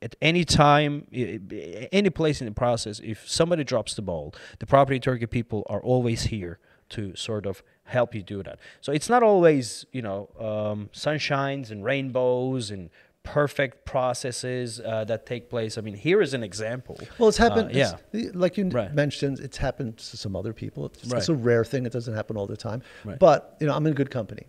at 0.00 0.14
any 0.22 0.44
time, 0.44 1.06
any 1.10 2.10
place 2.10 2.40
in 2.40 2.46
the 2.46 2.54
process, 2.54 3.00
if 3.02 3.28
somebody 3.28 3.64
drops 3.64 3.94
the 3.94 4.02
ball, 4.02 4.34
the 4.60 4.66
property 4.66 5.00
turkey 5.00 5.26
people 5.26 5.66
are 5.68 5.82
always 5.82 6.24
here 6.24 6.60
to 6.90 7.14
sort 7.16 7.46
of 7.46 7.62
help 7.84 8.14
you 8.14 8.22
do 8.22 8.42
that. 8.42 8.58
So 8.80 8.92
it's 8.92 9.08
not 9.08 9.22
always, 9.22 9.84
you 9.92 10.02
know, 10.02 10.28
um, 10.38 10.90
sunshines 10.92 11.70
and 11.70 11.84
rainbows 11.84 12.70
and 12.70 12.90
perfect 13.22 13.84
processes 13.84 14.80
uh, 14.80 15.04
that 15.04 15.26
take 15.26 15.50
place. 15.50 15.76
I 15.76 15.82
mean, 15.82 15.94
here 15.94 16.22
is 16.22 16.32
an 16.34 16.42
example. 16.42 16.98
Well, 17.18 17.28
it's 17.28 17.36
happened. 17.38 17.70
Uh, 17.70 17.78
yeah. 17.78 17.96
it's- 18.12 18.34
like 18.34 18.56
you 18.56 18.68
Right. 18.68 18.92
mentioned, 18.94 19.38
it's 19.40 19.58
happened 19.58 19.98
to 19.98 20.16
some 20.16 20.34
other 20.34 20.52
people. 20.52 20.86
It's, 20.86 21.12
it's 21.12 21.28
a 21.28 21.34
rare 21.34 21.64
thing. 21.64 21.84
It 21.84 21.92
doesn't 21.92 22.14
happen 22.14 22.36
all 22.36 22.46
the 22.46 22.56
time. 22.56 22.82
Right. 23.04 23.18
But 23.18 23.56
you 23.60 23.66
know, 23.66 23.74
I'm 23.74 23.86
in 23.86 23.94
good 23.94 24.10
company. 24.10 24.46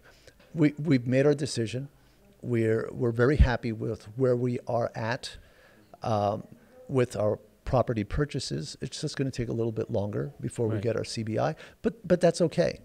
We 0.53 0.73
we've 0.79 1.05
made 1.05 1.25
our 1.25 1.33
decision. 1.35 1.89
We're 2.41 2.87
we're 2.91 3.11
very 3.11 3.35
happy 3.35 3.71
with 3.73 4.05
where 4.15 4.35
we 4.35 4.59
are 4.67 4.91
at 4.95 5.37
um, 6.01 6.43
with 6.87 7.15
our 7.17 7.37
property 7.69 8.03
purchases. 8.03 8.75
It's 8.81 8.99
just 8.99 9.15
going 9.15 9.29
to 9.29 9.37
take 9.41 9.49
a 9.49 9.53
little 9.53 9.71
bit 9.71 9.91
longer 9.91 10.33
before 10.41 10.67
we 10.67 10.79
get 10.79 10.95
our 10.95 11.03
CBI, 11.03 11.55
but 11.83 12.07
but 12.07 12.19
that's 12.19 12.41
okay. 12.41 12.79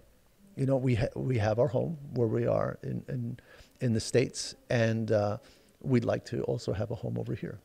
You 0.57 0.67
know, 0.67 0.77
we 0.77 0.97
ha- 0.97 1.15
we 1.17 1.39
have 1.39 1.59
our 1.59 1.69
home 1.69 1.97
where 2.13 2.29
we 2.29 2.47
are 2.47 2.79
in 2.83 3.03
in, 3.09 3.39
in 3.81 3.95
the 3.95 4.01
states, 4.01 4.55
and 4.69 5.11
uh, 5.11 5.39
we'd 5.81 6.05
like 6.05 6.27
to 6.27 6.43
also 6.43 6.75
have 6.75 6.91
a 6.91 6.95
home 6.95 7.17
over 7.19 7.35
here. 7.35 7.61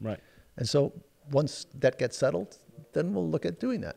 Right. 0.00 0.20
And 0.56 0.66
so 0.66 0.92
once 1.30 1.66
that 1.80 1.98
gets 1.98 2.16
settled, 2.16 2.56
then 2.94 3.12
we'll 3.12 3.28
look 3.28 3.44
at 3.44 3.60
doing 3.60 3.82
that. 3.82 3.96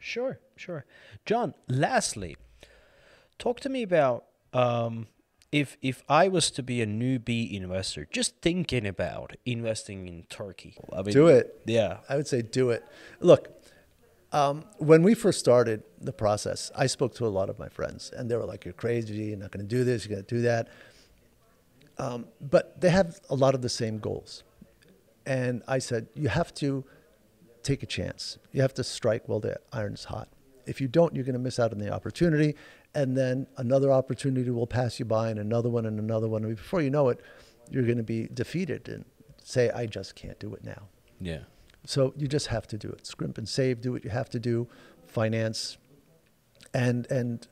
Sure, 0.00 0.40
sure. 0.56 0.84
John, 1.24 1.54
lastly, 1.68 2.36
talk 3.38 3.60
to 3.60 3.68
me 3.68 3.82
about 3.82 4.24
um, 4.52 5.06
if 5.50 5.76
if 5.80 6.02
I 6.08 6.28
was 6.28 6.50
to 6.52 6.62
be 6.62 6.82
a 6.82 6.86
newbie 6.86 7.52
investor, 7.52 8.06
just 8.10 8.36
thinking 8.42 8.86
about 8.86 9.36
investing 9.46 10.06
in 10.06 10.24
Turkey. 10.28 10.76
I 10.92 11.02
mean, 11.02 11.12
Do 11.12 11.28
it. 11.28 11.60
Yeah. 11.66 11.98
I 12.08 12.16
would 12.16 12.26
say 12.26 12.42
do 12.42 12.70
it. 12.70 12.84
Look, 13.20 13.48
um, 14.32 14.64
when 14.76 15.02
we 15.02 15.14
first 15.14 15.38
started 15.38 15.82
the 16.00 16.12
process, 16.12 16.70
I 16.76 16.86
spoke 16.86 17.14
to 17.14 17.26
a 17.26 17.28
lot 17.28 17.48
of 17.48 17.58
my 17.58 17.68
friends, 17.68 18.10
and 18.14 18.30
they 18.30 18.36
were 18.36 18.44
like, 18.44 18.64
"You're 18.64 18.74
crazy. 18.74 19.14
You're 19.14 19.38
not 19.38 19.50
going 19.50 19.66
to 19.66 19.76
do 19.76 19.84
this. 19.84 20.04
You're 20.04 20.16
going 20.16 20.26
to 20.26 20.34
do 20.34 20.42
that." 20.42 20.68
Um, 21.96 22.26
but 22.40 22.80
they 22.80 22.90
have 22.90 23.18
a 23.30 23.34
lot 23.34 23.54
of 23.54 23.62
the 23.62 23.68
same 23.70 23.98
goals, 23.98 24.44
and 25.24 25.62
I 25.66 25.78
said, 25.78 26.08
"You 26.14 26.28
have 26.28 26.52
to 26.54 26.84
take 27.62 27.82
a 27.82 27.86
chance. 27.86 28.38
You 28.52 28.62
have 28.62 28.74
to 28.74 28.84
strike 28.84 29.28
while 29.28 29.40
the 29.40 29.58
iron's 29.72 30.04
hot. 30.04 30.28
If 30.66 30.80
you 30.80 30.88
don't, 30.88 31.14
you're 31.14 31.24
going 31.24 31.34
to 31.34 31.40
miss 31.40 31.58
out 31.58 31.72
on 31.72 31.78
the 31.78 31.90
opportunity, 31.90 32.54
and 32.94 33.16
then 33.16 33.46
another 33.56 33.92
opportunity 33.92 34.50
will 34.50 34.66
pass 34.66 34.98
you 34.98 35.04
by, 35.04 35.30
and 35.30 35.38
another 35.38 35.68
one, 35.68 35.86
and 35.86 35.98
another 35.98 36.28
one, 36.28 36.44
and 36.44 36.56
before 36.56 36.80
you 36.80 36.90
know 36.90 37.08
it, 37.08 37.20
you're 37.70 37.84
going 37.84 37.98
to 37.98 38.02
be 38.02 38.28
defeated 38.32 38.88
and 38.88 39.04
say, 39.42 39.70
"I 39.70 39.86
just 39.86 40.14
can't 40.14 40.38
do 40.38 40.54
it 40.54 40.64
now." 40.64 40.88
Yeah. 41.20 41.40
So 41.84 42.12
you 42.16 42.28
just 42.28 42.48
have 42.48 42.66
to 42.68 42.78
do 42.78 42.88
it. 42.88 43.06
Scrimp 43.06 43.38
and 43.38 43.48
save. 43.48 43.80
Do 43.80 43.92
what 43.92 44.04
you 44.04 44.10
have 44.10 44.30
to 44.30 44.40
do. 44.40 44.68
Finance, 45.06 45.78
and 46.74 47.10
and 47.10 47.46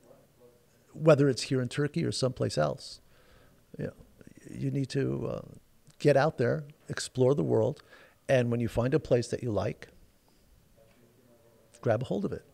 whether 0.92 1.28
it's 1.28 1.42
here 1.42 1.60
in 1.60 1.68
Turkey 1.68 2.04
or 2.04 2.12
someplace 2.12 2.56
else, 2.56 3.00
you 3.78 3.86
know, 3.86 3.92
you 4.50 4.70
need 4.70 4.88
to 4.90 5.28
uh, 5.28 5.40
get 5.98 6.16
out 6.16 6.38
there, 6.38 6.64
explore 6.88 7.34
the 7.34 7.44
world, 7.44 7.82
and 8.28 8.50
when 8.50 8.60
you 8.60 8.68
find 8.68 8.94
a 8.94 9.00
place 9.00 9.28
that 9.28 9.42
you 9.42 9.50
like, 9.50 9.88
grab 11.80 12.02
a 12.02 12.04
hold 12.06 12.24
of 12.24 12.32
it. 12.32 12.44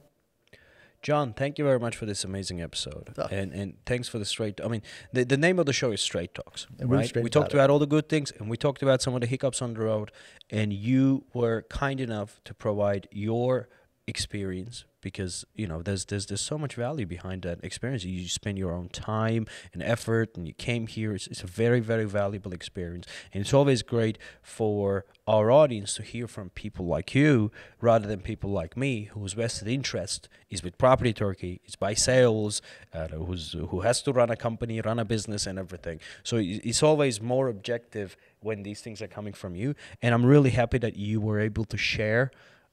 John, 1.02 1.32
thank 1.32 1.58
you 1.58 1.64
very 1.64 1.80
much 1.80 1.96
for 1.96 2.06
this 2.06 2.22
amazing 2.22 2.60
episode, 2.62 3.12
Oh. 3.18 3.26
and 3.30 3.52
and 3.52 3.74
thanks 3.86 4.08
for 4.08 4.18
the 4.20 4.24
straight. 4.24 4.60
I 4.64 4.68
mean, 4.68 4.82
the, 5.12 5.24
the 5.24 5.36
name 5.36 5.58
of 5.58 5.66
the 5.66 5.72
show 5.72 5.90
is 5.90 6.00
Straight 6.00 6.32
Talks, 6.32 6.66
right? 6.78 7.06
straight 7.08 7.24
We 7.24 7.30
talked 7.30 7.52
about 7.52 7.56
it. 7.62 7.64
about 7.64 7.70
all 7.70 7.78
the 7.80 7.86
good 7.88 8.08
things, 8.08 8.30
and 8.38 8.48
we 8.48 8.56
talked 8.56 8.82
about 8.82 9.02
some 9.02 9.14
of 9.16 9.20
the 9.20 9.26
hiccups 9.26 9.60
on 9.60 9.74
the 9.74 9.80
road, 9.80 10.12
and 10.48 10.72
you 10.72 11.24
were 11.34 11.62
kind 11.68 12.00
enough 12.00 12.40
to 12.44 12.54
provide 12.54 13.08
your 13.10 13.68
experience 14.06 14.84
because 15.00 15.44
you 15.54 15.66
know 15.66 15.82
there's 15.82 16.04
there's 16.06 16.26
there's 16.26 16.40
so 16.40 16.56
much 16.56 16.74
value 16.74 17.06
behind 17.06 17.42
that 17.42 17.62
experience. 17.62 18.04
You 18.04 18.26
spend 18.28 18.58
your 18.58 18.72
own 18.72 18.88
time 18.88 19.46
and 19.72 19.82
effort, 19.82 20.36
and 20.36 20.46
you 20.46 20.54
came 20.54 20.86
here. 20.86 21.14
It's, 21.14 21.26
it's 21.26 21.42
a 21.42 21.46
very 21.46 21.80
very 21.80 22.04
valuable 22.04 22.52
experience, 22.52 23.06
and 23.32 23.42
it's 23.42 23.52
always 23.52 23.82
great 23.82 24.18
for 24.40 25.04
our 25.26 25.50
audience 25.50 25.94
to 25.94 26.02
hear 26.02 26.26
from 26.26 26.50
people 26.50 26.86
like 26.86 27.14
you 27.14 27.50
rather 27.80 28.08
than 28.08 28.20
people 28.20 28.50
like 28.50 28.76
me 28.76 29.04
whose 29.12 29.34
vested 29.34 29.68
interest 29.68 30.28
is 30.50 30.62
with 30.62 30.78
property 30.78 31.12
Turkey, 31.12 31.60
is 31.66 31.76
by 31.76 31.94
sales, 31.94 32.62
uh, 32.92 33.08
who's 33.08 33.52
who 33.52 33.80
has 33.80 34.02
to 34.02 34.12
run 34.12 34.30
a 34.30 34.36
company, 34.36 34.80
run 34.80 34.98
a 34.98 35.04
business, 35.04 35.46
and 35.46 35.58
everything. 35.58 36.00
So 36.22 36.38
it's 36.40 36.82
always 36.82 37.20
more 37.20 37.48
objective 37.48 38.16
when 38.40 38.62
these 38.62 38.80
things 38.80 39.00
are 39.02 39.08
coming 39.08 39.32
from 39.32 39.54
you, 39.54 39.74
and 40.00 40.14
I'm 40.14 40.24
really 40.24 40.50
happy 40.50 40.78
that 40.78 40.96
you 40.96 41.20
were 41.20 41.38
able 41.38 41.64
to 41.66 41.76
share, 41.76 42.30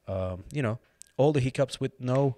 um, 0.08 0.44
you 0.52 0.64
know, 0.64 0.80
all 1.20 1.32
the 1.34 1.40
hiccups 1.42 1.80
with 1.80 1.92
no. 2.00 2.38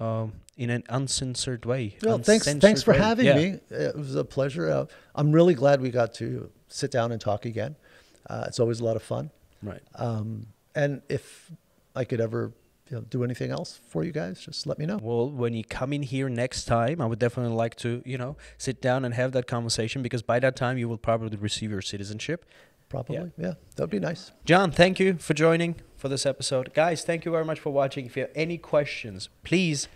Um, 0.00 0.32
in 0.56 0.70
an 0.70 0.82
uncensored 0.88 1.64
way. 1.64 1.96
Well, 2.02 2.18
thanks, 2.18 2.46
uncensored 2.46 2.62
thanks 2.62 2.82
for 2.82 2.92
way. 2.92 2.98
having 2.98 3.26
Yeah. 3.26 3.36
me. 3.36 3.60
It 3.70 3.96
was 3.96 4.16
a 4.16 4.24
pleasure. 4.24 4.68
Uh, 4.68 4.86
I'm 5.14 5.30
really 5.32 5.54
glad 5.54 5.80
we 5.80 5.90
got 5.90 6.14
to 6.14 6.50
sit 6.68 6.90
down 6.90 7.12
and 7.12 7.20
talk 7.20 7.44
again. 7.44 7.76
Uh, 8.28 8.44
it's 8.48 8.58
always 8.58 8.80
a 8.80 8.84
lot 8.84 8.96
of 8.96 9.02
fun. 9.02 9.30
Right. 9.62 9.82
Um, 9.94 10.46
and 10.74 11.02
if 11.08 11.50
I 11.94 12.04
could 12.04 12.20
ever 12.20 12.52
you 12.90 12.96
know, 12.96 13.02
do 13.02 13.22
anything 13.24 13.50
else 13.50 13.80
for 13.88 14.02
you 14.04 14.12
guys, 14.12 14.40
just 14.40 14.66
let 14.66 14.78
me 14.78 14.86
know. 14.86 14.98
Well, 15.00 15.30
when 15.30 15.54
you 15.54 15.64
come 15.64 15.92
in 15.92 16.02
here 16.02 16.28
next 16.28 16.64
time, 16.66 17.00
I 17.00 17.06
would 17.06 17.18
definitely 17.20 17.54
like 17.56 17.76
to, 17.76 18.02
you 18.04 18.18
know, 18.18 18.36
sit 18.58 18.80
down 18.82 19.04
and 19.04 19.14
have 19.14 19.30
that 19.32 19.46
conversation 19.46 20.02
because 20.02 20.22
by 20.22 20.38
that 20.40 20.56
time 20.56 20.76
you 20.76 20.88
will 20.88 20.98
probably 20.98 21.36
receive 21.36 21.70
your 21.70 21.82
citizenship. 21.82 22.44
Probably. 22.88 23.32
Yeah, 23.38 23.54
that'd 23.76 23.90
be 23.90 23.98
nice. 23.98 24.30
John, 24.44 24.70
thank 24.70 25.00
you 25.00 25.14
for 25.14 25.34
joining 25.34 25.76
for 26.04 26.10
this 26.10 26.26
episode. 26.26 26.74
Guys, 26.74 27.02
thank 27.02 27.24
you 27.24 27.30
very 27.30 27.46
much 27.46 27.58
for 27.58 27.70
watching. 27.70 28.04
If 28.04 28.14
you 28.14 28.24
have 28.24 28.30
any 28.34 28.58
questions, 28.58 29.30
please 29.42 29.88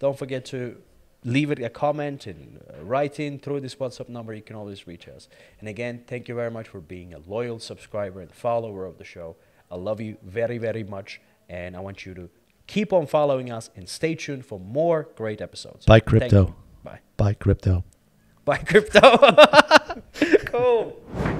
don't 0.00 0.18
forget 0.18 0.44
to 0.46 0.82
leave 1.22 1.52
it 1.52 1.62
a 1.62 1.70
comment 1.70 2.26
and 2.26 2.58
uh, 2.68 2.82
write 2.82 3.20
in 3.20 3.38
through 3.38 3.60
this 3.60 3.76
WhatsApp 3.76 4.08
number. 4.08 4.34
You 4.34 4.42
can 4.42 4.56
always 4.56 4.88
reach 4.88 5.06
us. 5.06 5.28
And 5.60 5.68
again, 5.68 6.02
thank 6.08 6.26
you 6.26 6.34
very 6.34 6.50
much 6.50 6.66
for 6.66 6.80
being 6.80 7.14
a 7.14 7.20
loyal 7.28 7.60
subscriber 7.60 8.20
and 8.20 8.32
follower 8.32 8.84
of 8.86 8.98
the 8.98 9.04
show. 9.04 9.36
I 9.70 9.76
love 9.76 10.00
you 10.00 10.16
very, 10.24 10.58
very 10.58 10.82
much. 10.82 11.20
And 11.48 11.76
I 11.76 11.78
want 11.78 12.04
you 12.04 12.12
to 12.14 12.28
keep 12.66 12.92
on 12.92 13.06
following 13.06 13.52
us 13.52 13.70
and 13.76 13.88
stay 13.88 14.16
tuned 14.16 14.44
for 14.44 14.58
more 14.58 15.10
great 15.14 15.40
episodes. 15.40 15.86
Bye, 15.86 16.00
crypto. 16.00 16.46
you. 16.46 16.54
Bye. 17.16 17.34
Crypto. 17.34 17.84
Bye, 18.44 18.58
crypto. 18.58 19.16
cool. 20.46 21.31